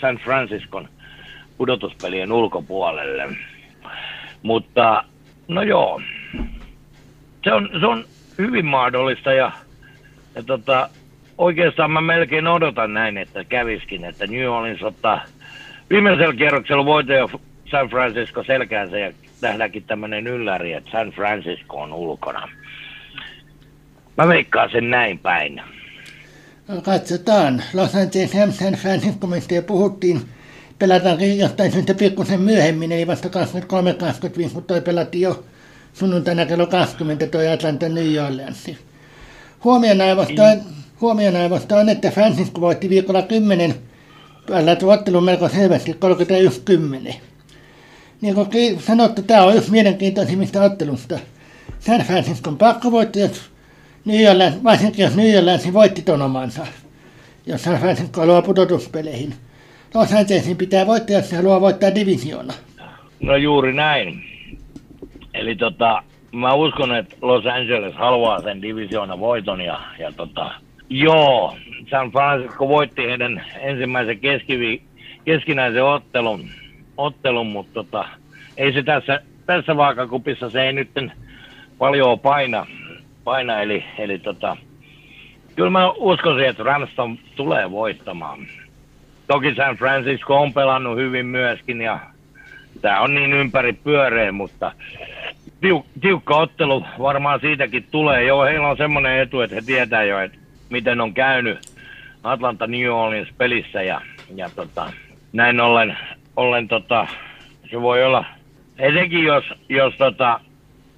[0.00, 0.88] San Franciscon
[1.58, 3.28] pudotuspelien ulkopuolelle.
[4.42, 5.04] Mutta
[5.48, 6.00] no joo,
[7.44, 8.04] se on, se on
[8.38, 9.52] hyvin mahdollista ja,
[10.34, 10.88] ja tota,
[11.38, 15.20] oikeastaan mä melkein odotan näin, että käviskin, että New Orleans ottaa
[15.90, 17.28] viimeisellä kierroksella voitoja
[17.70, 22.48] San Francisco selkäänsä ja nähdäänkin tämmöinen ylläri, että San Francisco on ulkona.
[24.16, 25.62] Mä veikkaan sen näin päin.
[26.68, 27.62] No, katsotaan.
[27.74, 30.20] Los Angeles Fansin komiteja puhuttiin.
[30.78, 35.44] Pelataankin jostain syystä pikkusen myöhemmin, ei vasta 23-25, mutta toi pelattiin jo
[35.98, 38.70] sunnuntaina kello 20 toi Atlanta New Orleans.
[39.64, 40.60] Huomionaivosta on,
[41.00, 43.74] huomionaivosta on, että Francisco voitti viikolla 10
[44.46, 45.96] pelattu ottelu melko selvästi
[47.10, 47.14] 31-10.
[48.20, 48.48] Niin kuin
[48.80, 51.18] sanottu, tämä on yksi mielenkiintoisimmista ottelusta.
[51.80, 53.40] San Franciscon pakkovoittajat
[54.04, 56.66] New Orleans, varsinkin jos New Orleans voitti ton omansa,
[57.46, 59.34] jos San Francisco haluaa pudotuspeleihin.
[59.94, 62.54] Los Angelesin pitää voittaa, jos se haluaa voittaa divisioona.
[63.20, 64.27] No juuri näin.
[65.38, 70.50] Eli tota, mä uskon, että Los Angeles haluaa sen divisioona voiton ja, ja tota,
[70.90, 71.56] joo,
[71.90, 74.82] San Francisco voitti heidän ensimmäisen keskivi,
[75.24, 76.48] keskinäisen ottelun,
[76.96, 78.08] ottelun mutta tota,
[78.56, 80.90] ei se tässä, tässä vaakakupissa se ei nyt
[81.78, 82.66] paljon paina,
[83.24, 84.56] paina eli, eli tota,
[85.56, 88.46] kyllä mä uskoisin, että Ramston tulee voittamaan.
[89.26, 91.98] Toki San Francisco on pelannut hyvin myöskin ja
[92.80, 94.72] tämä on niin ympäri pyöreä, mutta
[95.60, 98.24] tiuk, tiukka ottelu varmaan siitäkin tulee.
[98.24, 100.38] Joo, heillä on semmoinen etu, että he tietää jo, että
[100.70, 101.58] miten on käynyt
[102.22, 104.00] Atlanta New Orleans pelissä ja,
[104.34, 104.92] ja tota,
[105.32, 105.96] näin ollen,
[106.36, 107.06] ollen tota,
[107.70, 108.24] se voi olla,
[108.78, 110.40] etenkin jos, jos tota,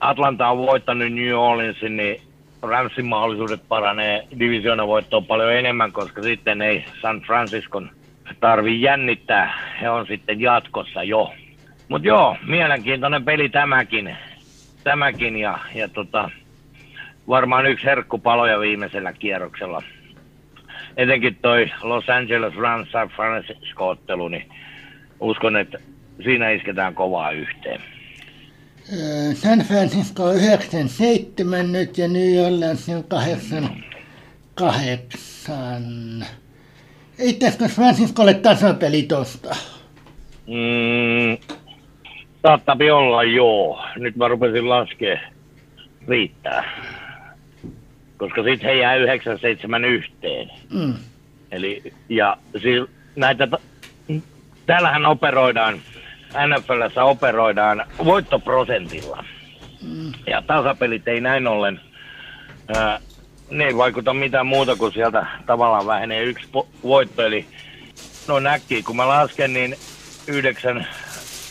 [0.01, 2.21] Atlanta on voittanut New Orleansin, niin
[2.63, 7.91] Ramsin mahdollisuudet paranee divisiona voittoon paljon enemmän, koska sitten ei San Franciscon
[8.41, 9.59] tarvi jännittää.
[9.81, 11.33] He on sitten jatkossa jo.
[11.89, 14.17] Mutta joo, mielenkiintoinen peli tämäkin.
[14.85, 16.31] Tämäkin ja, ja tota,
[17.29, 19.83] varmaan yksi herkkupaloja viimeisellä kierroksella.
[20.97, 24.53] Etenkin toi Los Angeles Rams San Francisco-ottelu, niin
[25.21, 25.79] uskon, että
[26.23, 27.81] siinä isketään kovaa yhteen.
[29.35, 33.85] San Francisco on 97 nyt ja New Orleans on 8,
[34.55, 36.27] 8.
[37.19, 39.57] Ei tässä Franciscolle tasapeli tosta.
[40.47, 41.57] Mm,
[42.43, 43.85] saattapi olla joo.
[43.97, 45.21] Nyt mä rupesin laskea.
[46.09, 46.65] Riittää.
[48.17, 50.51] Koska sitten he jää 9-7 yhteen.
[50.71, 50.95] Mm.
[51.51, 53.49] Eli, ja siis näitä,
[54.67, 55.81] täällähän operoidaan,
[56.47, 59.25] NFLssä operoidaan voittoprosentilla.
[59.83, 60.13] Mm.
[60.27, 61.81] Ja tasapelit ei näin ollen,
[62.77, 63.01] ää,
[63.51, 67.27] ne ei vaikuta mitään muuta kuin sieltä tavallaan vähenee yksi po- voitto.
[67.27, 67.47] Eli
[68.29, 69.77] no näkki, kun mä lasken, niin
[70.27, 70.87] yhdeksän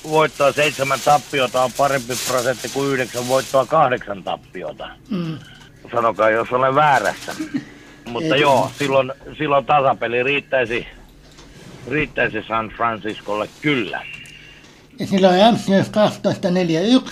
[0.10, 4.90] voittoa, seitsemän tappiota on parempi prosentti kuin yhdeksän voittoa, kahdeksan tappiota.
[5.10, 5.38] Mm.
[5.92, 7.36] Sanokaa, jos olen väärässä.
[8.12, 8.42] Mutta Ei.
[8.42, 10.88] joo, silloin, silloin tasapeli riittäisi,
[11.88, 14.06] riittäisi San Franciscolle kyllä.
[15.00, 15.92] Ja silloin olisi
[17.06, 17.12] 12-4-1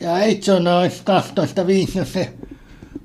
[0.00, 1.02] ja Aitsona olisi
[1.94, 2.32] 12-5, jos se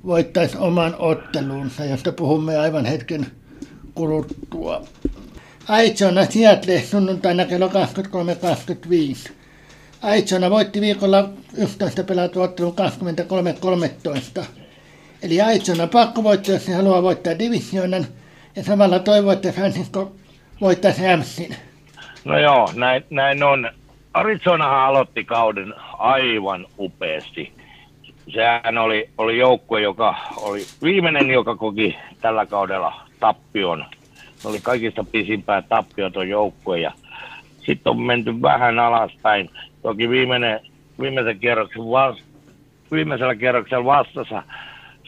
[0.06, 3.26] voittaisi oman ottelunsa, josta puhumme aivan hetken
[3.94, 4.82] kuluttua.
[5.68, 9.32] Aitsona Seattle sunnuntaina kello 23.25.
[10.02, 12.74] Aitsona voitti viikolla 11 pelattu ottelun
[14.40, 14.44] 23-13.
[15.22, 18.06] Eli Aitsona pakko voittaa, jos haluaa voittaa divisioonan.
[18.56, 20.12] Ja samalla toivoo, että Francisco
[20.60, 21.56] voittaisi Ramsin.
[22.24, 23.70] No joo, näin, näin on.
[24.14, 27.52] Arizonahan aloitti kauden aivan upeasti.
[28.34, 33.84] Sehän oli, oli joukkue, joka oli viimeinen, joka koki tällä kaudella tappion.
[34.38, 36.92] Se oli kaikista pisimpää tappioton joukkue ja
[37.66, 39.50] sitten on menty vähän alaspäin.
[39.82, 40.60] Toki viimeinen,
[41.00, 42.22] viimeisen kierroksen vas,
[42.92, 44.42] viimeisellä kierroksella vastassa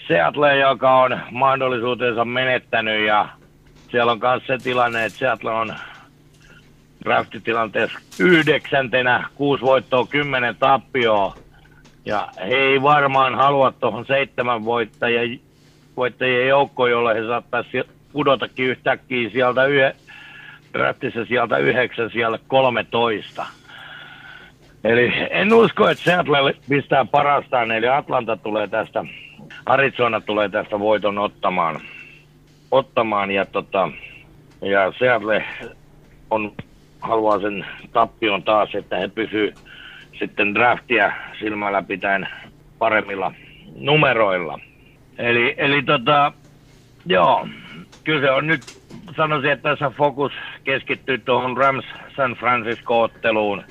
[0.08, 3.28] Seattle, joka on mahdollisuutensa menettänyt ja
[3.90, 5.74] siellä on myös se tilanne, että Seattle on
[7.04, 11.34] draftitilanteessa yhdeksäntenä, kuusi voittoa, kymmenen tappioa.
[12.04, 15.40] Ja he ei varmaan halua tuohon seitsemän voittajien,
[15.96, 17.82] voittajien joukkoon, jolle he saattaisi
[18.12, 19.96] pudotakin yhtäkkiä sieltä yhe,
[20.72, 23.46] draftissa sieltä yhdeksän, siellä 13.
[24.84, 29.04] Eli en usko, että Seattle pistää parastaan, eli Atlanta tulee tästä,
[29.66, 31.80] Arizona tulee tästä voiton ottamaan.
[32.70, 33.88] ottamaan ja, tota,
[34.62, 35.44] ja Seattle
[36.30, 36.52] on,
[37.00, 39.54] haluaa sen tappion taas, että he pysyy
[40.18, 42.28] sitten draftia silmällä pitäen
[42.78, 43.32] paremmilla
[43.76, 44.58] numeroilla.
[45.18, 46.32] Eli, eli tota,
[47.06, 47.48] joo,
[48.10, 48.60] kyllä se on nyt,
[49.16, 50.32] sanoisin, että tässä fokus
[50.64, 51.84] keskittyy tuohon Rams
[52.16, 53.62] San Francisco-otteluun,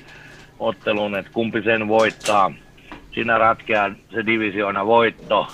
[0.58, 2.52] otteluun, että kumpi sen voittaa.
[3.10, 5.48] Siinä ratkeaa se divisioona voitto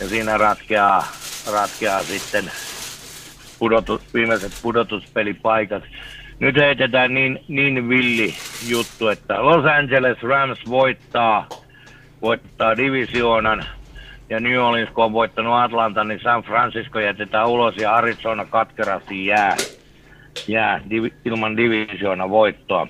[0.00, 1.04] ja siinä ratkeaa,
[1.52, 2.44] ratkeaa sitten
[3.58, 5.82] pudotus, viimeiset pudotuspelipaikat.
[6.38, 8.34] Nyt heitetään niin, niin villi
[8.68, 11.48] juttu, että Los Angeles Rams voittaa,
[12.22, 13.64] voittaa divisioonan
[14.30, 19.26] ja New Orleans, kun on voittanut Atlanta, niin San Francisco jätetään ulos ja Arizona katkerasti
[19.26, 19.56] jää,
[20.48, 22.86] jää divi, ilman divisioona voittoa.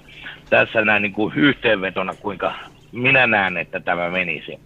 [0.50, 2.54] Tässä näin niin kuin yhteenvetona, kuinka
[2.92, 4.58] minä näen, että tämä menisi.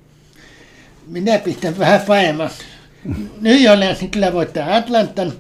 [1.07, 2.51] Minä pistän vähän paemaan.
[3.41, 5.33] New Orleans kyllä voittaa Atlantan,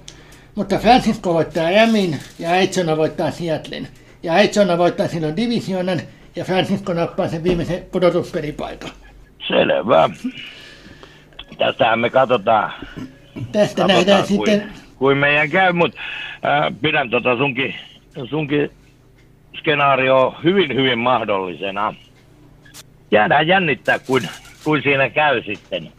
[0.54, 3.88] mutta Francisco voittaa Ramin ja Arizona voittaa Seattlein.
[4.22, 6.00] Ja Arizona voittaa silloin divisioonan
[6.36, 8.90] ja Francisco nappaa sen viimeisen pudotuspelipaikan.
[9.48, 10.10] Selvä.
[11.58, 12.72] Tästähän me katsotaan.
[13.52, 16.00] Tästä katsotaan nähdään kuin, sitten, Kuin meidän käy, mutta
[16.44, 17.74] äh, pidän tota sunkin,
[18.30, 18.70] sunkin
[19.58, 21.94] skenaario hyvin, hyvin mahdollisena.
[23.10, 24.28] Jäädään jännittää, kuin,
[24.64, 25.92] kuin siinä käy sitten.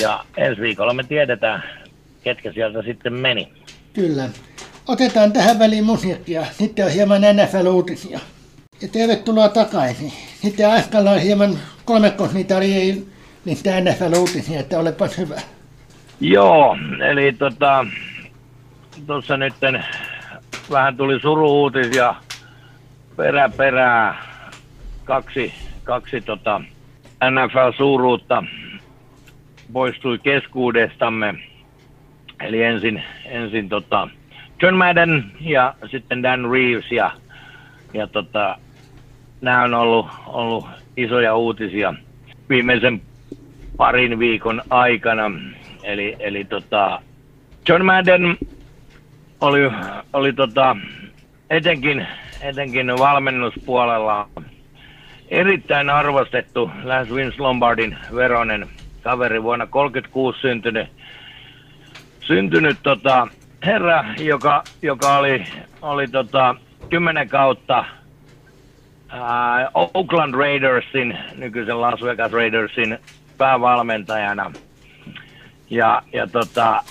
[0.00, 1.62] Ja ensi viikolla me tiedetään,
[2.24, 3.48] ketkä sieltä sitten meni.
[3.92, 4.28] kyllä.
[4.88, 6.46] Otetaan tähän väliin musiikkia.
[6.58, 8.20] Sitten on hieman NFL-uutisia.
[8.82, 10.12] Ja tervetuloa takaisin.
[10.42, 11.58] Sitten Askalla on hieman
[13.42, 15.40] kolmekosmitali niistä NFL-uutisia, että olepas hyvä.
[16.20, 16.76] Joo,
[17.10, 17.86] eli tota,
[19.06, 19.54] tuossa nyt
[20.70, 22.14] vähän tuli suru-uutisia
[23.16, 24.32] perä perää.
[25.04, 25.52] Kaksi,
[25.84, 26.60] kaksi tota
[27.30, 28.44] NFL-suuruutta
[29.72, 31.34] poistui keskuudestamme.
[32.40, 34.08] Eli ensin, ensin tota
[34.62, 37.12] John Madden ja sitten Dan Reeves ja,
[37.94, 38.58] ja tota,
[39.40, 40.66] nämä on ollut, ollut
[40.96, 41.94] isoja uutisia
[42.48, 43.02] viimeisen
[43.76, 45.30] parin viikon aikana.
[45.82, 47.02] Eli, eli tota,
[47.68, 48.36] John Madden
[49.40, 49.60] oli,
[50.12, 50.76] oli tota,
[51.50, 52.06] etenkin,
[52.40, 54.28] etenkin valmennuspuolella
[55.28, 58.68] erittäin arvostettu lähes Vince Lombardin veronen
[59.02, 60.88] kaveri vuonna 36 syntynyt,
[62.20, 63.28] syntynyt tota,
[63.66, 65.44] herra, joka, joka oli,
[65.82, 66.54] oli tota,
[66.90, 67.84] 10 kautta
[69.08, 72.98] ää, Oakland Raidersin, nykyisen Las Vegas Raidersin
[73.42, 74.52] päävalmentajana.
[75.70, 76.82] Ja, ja tota,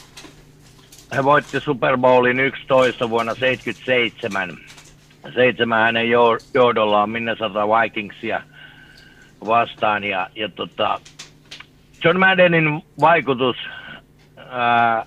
[1.16, 4.58] he voitti Super Bowlin 11 vuonna 77.
[5.34, 8.42] Seitsemän hänen jo- johdollaan Minnesota Vikingsia
[9.48, 10.04] vastaan.
[10.04, 11.00] Ja, ja tota,
[12.04, 13.58] John Maddenin vaikutus
[14.50, 15.06] ää,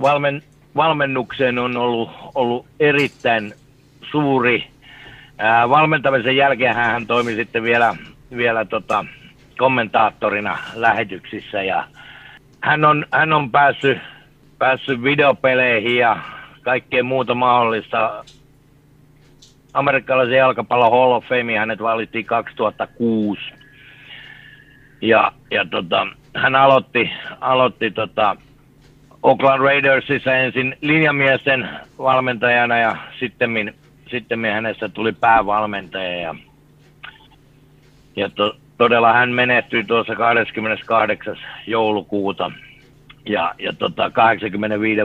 [0.00, 0.42] valmen,
[0.76, 3.54] valmennukseen on ollut, ollut erittäin
[4.10, 4.66] suuri.
[5.38, 7.96] Ää, valmentamisen jälkeen hän toimi sitten vielä,
[8.36, 9.04] vielä tota,
[9.60, 11.84] kommentaattorina lähetyksissä ja
[12.60, 13.98] hän on, hän on päässyt,
[14.58, 16.16] päässyt videopeleihin ja
[16.62, 18.24] kaikkea muuta mahdollista.
[19.74, 23.40] Amerikkalaisen jalkapallon Hall of Fame hänet valittiin 2006.
[25.00, 26.06] Ja, ja tota,
[26.36, 28.36] hän aloitti, aloitti tota,
[29.22, 33.74] Oakland Raidersissa ensin linjamiesten valmentajana ja sitten
[34.10, 36.20] sitten hänestä tuli päävalmentaja.
[36.20, 36.34] Ja,
[38.16, 41.36] ja to, todella hän menehtyi tuossa 28.
[41.66, 42.52] joulukuuta
[43.28, 45.00] ja, ja tota 85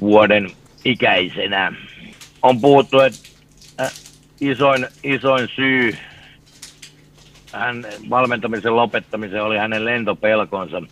[0.00, 0.50] vuoden
[0.84, 1.72] ikäisenä.
[2.42, 3.18] on puhuttu, että
[3.80, 3.92] äh,
[4.40, 5.92] isoin, isoin syy
[7.52, 10.82] hän valmentamisen lopettamiseen oli hänen lentopelkonsa.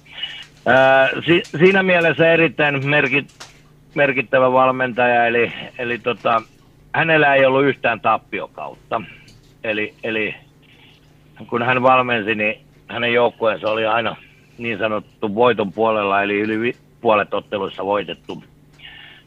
[0.66, 3.28] Ää, si, siinä mielessä erittäin merkit,
[3.94, 6.42] merkittävä valmentaja, eli, eli tota,
[6.94, 9.02] hänellä ei ollut yhtään tappiokautta.
[9.64, 10.34] Eli, eli
[11.46, 14.16] kun hän valmensi, niin hänen joukkueensa oli aina
[14.58, 18.44] niin sanottu voiton puolella, eli yli puolet otteluissa voitettu.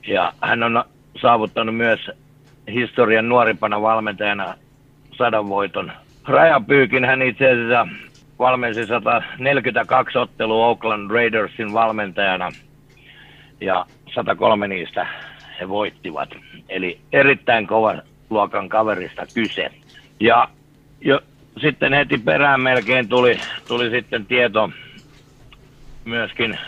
[0.08, 0.84] Ja hän on
[1.22, 2.12] saavuttanut myös
[2.72, 4.54] historian nuorimpana valmentajana
[5.18, 5.92] sadan voiton
[6.26, 7.06] rajapyykin.
[7.06, 7.88] Hän itse asiassa
[8.40, 12.52] valmensi 142 ottelua Oakland Raidersin valmentajana
[13.62, 15.08] ja 103 niistä
[15.60, 16.30] he voittivat.
[16.70, 17.96] Eli erittäin kova
[18.30, 19.72] luokan kaverista kyse.
[20.20, 20.48] Ja
[21.02, 21.20] jo,
[21.62, 24.70] sitten heti perään melkein tuli, tuli sitten tieto
[26.06, 26.60] myöskin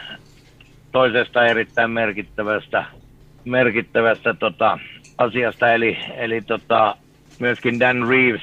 [0.92, 2.86] toisesta erittäin merkittävästä,
[3.46, 4.80] merkittävästä tota,
[5.18, 6.96] asiasta, eli, eli tota,
[7.40, 8.42] myöskin Dan Reeves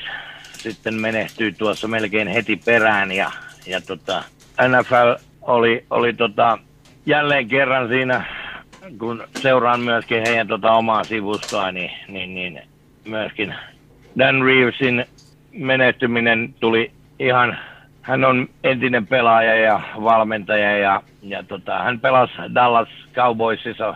[0.52, 3.30] sitten menehtyi tuossa melkein heti perään ja,
[3.66, 4.22] ja tota,
[4.68, 6.58] NFL oli, oli tota,
[7.06, 8.24] jälleen kerran siinä,
[8.98, 12.60] kun seuraan myöskin heidän tota omaa sivustoa, niin, niin, niin
[13.04, 13.54] myöskin
[14.18, 15.04] Dan Reevesin
[15.56, 17.58] menehtyminen tuli ihan,
[18.02, 23.94] hän on entinen pelaaja ja valmentaja ja, ja tota, hän pelasi Dallas Cowboysissa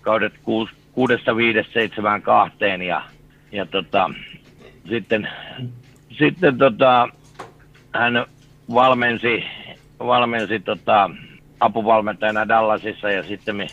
[0.00, 0.72] kaudet 6,
[1.36, 3.02] 5, 7, 2 ja,
[3.52, 4.10] ja tota,
[4.88, 5.28] sitten,
[6.18, 7.08] sitten tota,
[7.94, 8.26] hän
[8.74, 9.44] valmensi,
[9.98, 11.10] valmensi tota,
[11.60, 13.66] apuvalmentajana Dallasissa ja sitten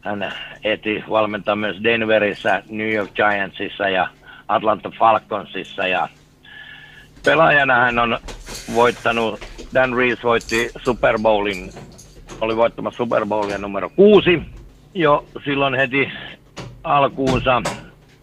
[0.00, 0.32] hän
[0.64, 4.08] ehti valmentaa myös Denverissä, New York Giantsissa ja
[4.48, 6.08] Atlanta Falconsissa ja
[7.24, 8.18] pelaajana hän on
[8.74, 9.40] voittanut,
[9.74, 11.70] Dan Reeves voitti Super Bowlin,
[12.40, 14.42] oli voittamassa Super Bowlia numero kuusi
[14.94, 16.12] jo silloin heti
[16.84, 17.62] alkuunsa.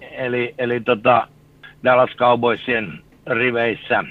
[0.01, 1.27] Eli, eli tota,
[1.83, 4.03] Dallas Cowboysien riveissä.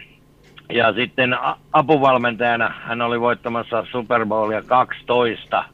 [0.72, 1.36] Ja sitten
[1.72, 5.64] apuvalmentajana hän oli voittamassa Super Bowlia 12,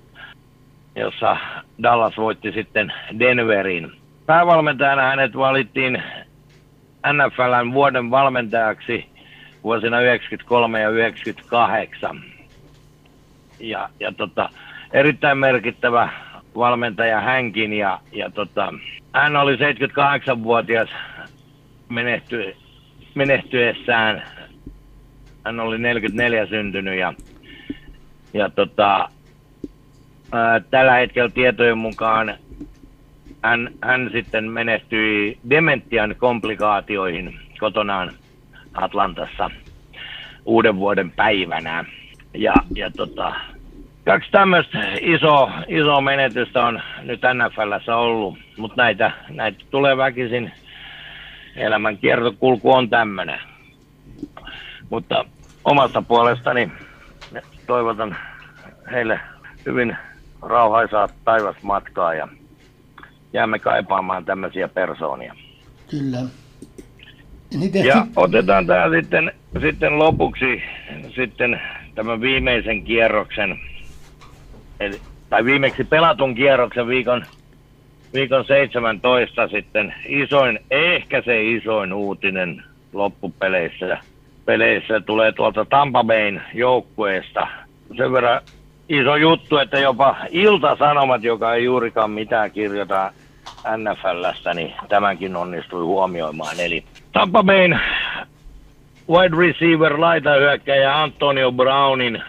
[0.97, 1.37] jossa
[1.83, 3.93] Dallas voitti sitten Denverin.
[4.27, 6.03] Päävalmentajana hänet valittiin
[7.07, 9.07] NFLn vuoden valmentajaksi
[9.65, 12.25] vuosina 93 ja 98.
[13.61, 14.51] Ja, ja tota,
[14.93, 16.09] erittäin merkittävä
[16.57, 18.73] valmentaja hänkin ja, ja tota,
[19.15, 20.89] hän oli 78-vuotias
[21.89, 22.57] menehty,
[23.15, 24.23] menehtyessään.
[25.45, 27.15] Hän oli 44 syntynyt ja,
[28.35, 29.09] ja tota,
[30.33, 32.35] ää, tällä hetkellä tietojen mukaan
[33.43, 38.13] hän, hän sitten menehtyi dementian komplikaatioihin kotonaan
[38.75, 39.51] Atlantassa
[40.45, 41.85] uuden vuoden päivänä.
[42.35, 43.35] Ja, ja tota,
[44.05, 50.53] kaksi tämmöistä iso, iso menetystä on nyt NFLssä ollut, mutta näitä, näitä tulee väkisin
[51.57, 53.41] elämän kiertokulku on tämmöinen.
[54.91, 55.25] Mutta
[55.65, 56.73] omasta puolestani
[57.67, 58.17] toivotan
[58.93, 59.21] heille
[59.67, 59.97] hyvin
[60.43, 62.29] rauhaisaa taivasmatkaa ja
[63.33, 65.35] jäämme kaipaamaan tämmöisiä persoonia.
[65.91, 66.19] Kyllä.
[67.75, 70.63] Ja, ja otetaan tämä sitten, sitten lopuksi
[71.15, 71.61] sitten
[71.95, 73.59] tämän viimeisen kierroksen,
[74.81, 75.01] eli,
[75.31, 77.25] tai viimeksi pelatun kierroksen viikon
[78.15, 82.63] viikon 17 sitten isoin, ehkä se isoin uutinen
[82.93, 83.99] loppupeleissä.
[84.45, 87.49] Peleissä tulee tuolta Tampa Bayn joukkueesta.
[87.97, 88.41] Sen verran
[88.89, 93.13] iso juttu, että jopa Ilta-Sanomat, joka ei juurikaan mitään kirjoita
[93.77, 96.61] NFLstä, niin tämänkin onnistui huomioimaan.
[96.61, 97.81] Eli Tampa Bayn
[99.11, 102.23] wide receiver laitahyökkäjä Antonio Brownin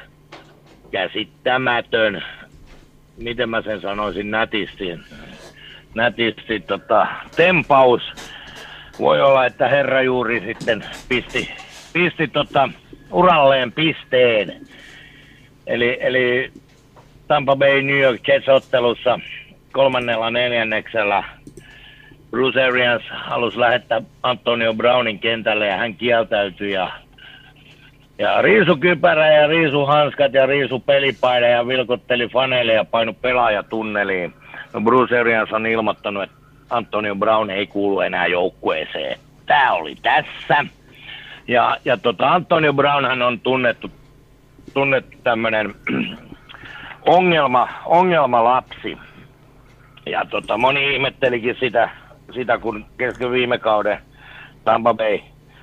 [0.91, 2.23] käsittämätön,
[3.17, 4.99] miten mä sen sanoisin nätisti,
[5.95, 8.01] nätisti tota, tempaus.
[8.99, 11.49] Voi olla, että herra juuri sitten pisti,
[11.93, 12.69] pisti tota,
[13.11, 14.67] uralleen pisteen.
[15.67, 16.51] Eli, eli
[17.27, 19.19] Tampa Bay New York Jets ottelussa
[19.71, 21.23] kolmannella neljänneksellä
[22.31, 26.91] Bruce Arians halusi lähettää Antonio Brownin kentälle ja hän kieltäytyi ja,
[28.17, 34.33] ja riisukypärä ja riisuhanskat ja riisupelipaida ja vilkotteli faneille ja painu pelaajatunneliin.
[34.73, 36.35] No Bruce Arians on ilmoittanut, että
[36.69, 39.19] Antonio Brown ei kuulu enää joukkueeseen.
[39.45, 40.65] Tämä oli tässä.
[41.47, 43.91] Ja, ja tota Antonio Brownhan on tunnettu,
[44.73, 45.75] tunnettu tämmöinen
[47.05, 48.97] ongelma, ongelmalapsi.
[50.05, 51.89] Ja tota, moni ihmettelikin sitä,
[52.33, 53.97] sitä, kun kesken viime kauden
[54.63, 55.19] Tampa Bay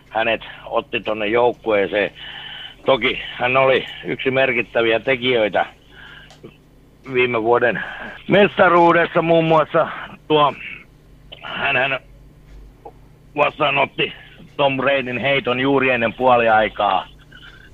[0.08, 2.10] hänet otti tuonne joukkueeseen.
[2.86, 5.66] Toki hän oli yksi merkittäviä tekijöitä
[7.12, 7.82] viime vuoden
[8.28, 9.88] mestaruudessa muun muassa
[10.28, 10.54] tuo
[11.42, 12.00] hän
[13.36, 14.12] vastaanotti
[14.56, 17.08] Tom Bradyn heiton juuri ennen puoliaikaa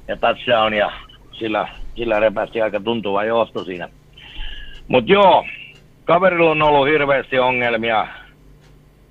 [0.09, 0.93] ja touchdown ja
[1.33, 3.89] sillä, sillä repästi aika tuntuva johto siinä.
[4.89, 5.45] Mutta joo,
[6.05, 8.07] kaverilla on ollut hirveästi ongelmia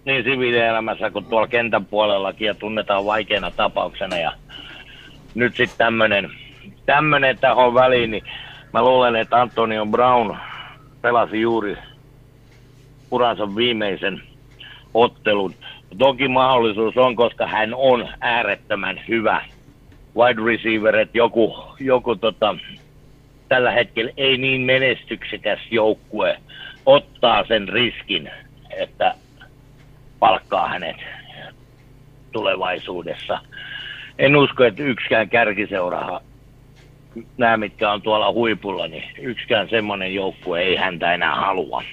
[0.05, 4.17] niin siviilielämässä kuin tuolla kentän puolellakin ja tunnetaan vaikeana tapauksena.
[4.17, 4.31] Ja
[5.35, 6.31] nyt sitten tämmöinen
[6.85, 8.23] tämmönen tähän väliin, niin
[8.73, 10.37] mä luulen, että Antonio Brown
[11.01, 11.77] pelasi juuri
[13.11, 14.21] uransa viimeisen
[14.93, 15.53] ottelun.
[15.97, 19.41] Toki mahdollisuus on, koska hän on äärettömän hyvä
[20.15, 22.55] wide receiver, että joku, joku tota,
[23.53, 26.37] tällä hetkellä ei niin menestyksekäs joukkue
[26.85, 28.29] ottaa sen riskin,
[28.77, 29.15] että
[30.19, 30.95] palkkaa hänet
[32.31, 33.39] tulevaisuudessa.
[34.19, 36.21] En usko, että yksikään kärkiseura,
[37.37, 41.83] nämä mitkä on tuolla huipulla, niin yksikään semmoinen joukkue ei häntä enää halua.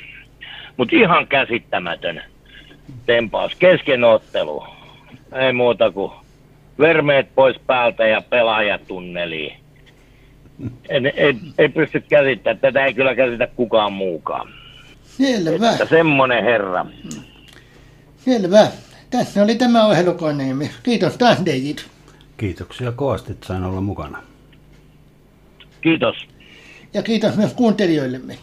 [0.76, 2.22] Mutta ihan käsittämätön
[3.06, 4.66] tempaus kesken ottelu.
[5.32, 6.12] Ei muuta kuin
[6.78, 9.59] vermeet pois päältä ja pelaajatunneliin.
[10.88, 12.58] En, ei, ei pysty käsittämään.
[12.58, 14.48] Tätä ei kyllä käsitä kukaan muukaan.
[15.04, 15.72] Selvä.
[15.72, 16.86] Että semmonen herra.
[18.24, 18.66] Selvä.
[19.10, 20.70] Tässä oli tämä ohjelukoneemme.
[20.82, 21.78] Kiitos taas David.
[22.36, 24.22] Kiitoksia kovasti, että sain olla mukana.
[25.80, 26.16] Kiitos.
[26.94, 28.38] Ja kiitos myös kuuntelijoillemme.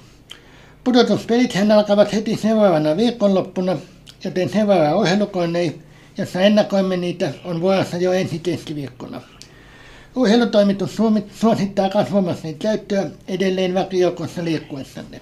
[0.84, 3.78] Pudotuspelithän alkavat heti seuraavana viikonloppuna,
[4.24, 5.74] joten seuraava ohjelukone,
[6.18, 9.22] jossa ennakoimme niitä, on vuorossa jo ensi keskiviikkona.
[10.15, 10.97] Urheilutoimitus
[11.33, 15.21] suosittaa kasvomassin käyttöä edelleen vakijoukossa liikkuessanne.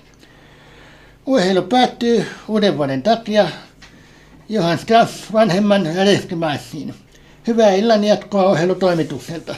[1.25, 3.49] Urheilu päättyy uuden vuoden takia
[4.49, 6.93] Johan Straff vanhemman Rädeskimaisiin.
[7.47, 9.55] Hyvää illan jatkoa ohjelutoimitukselta.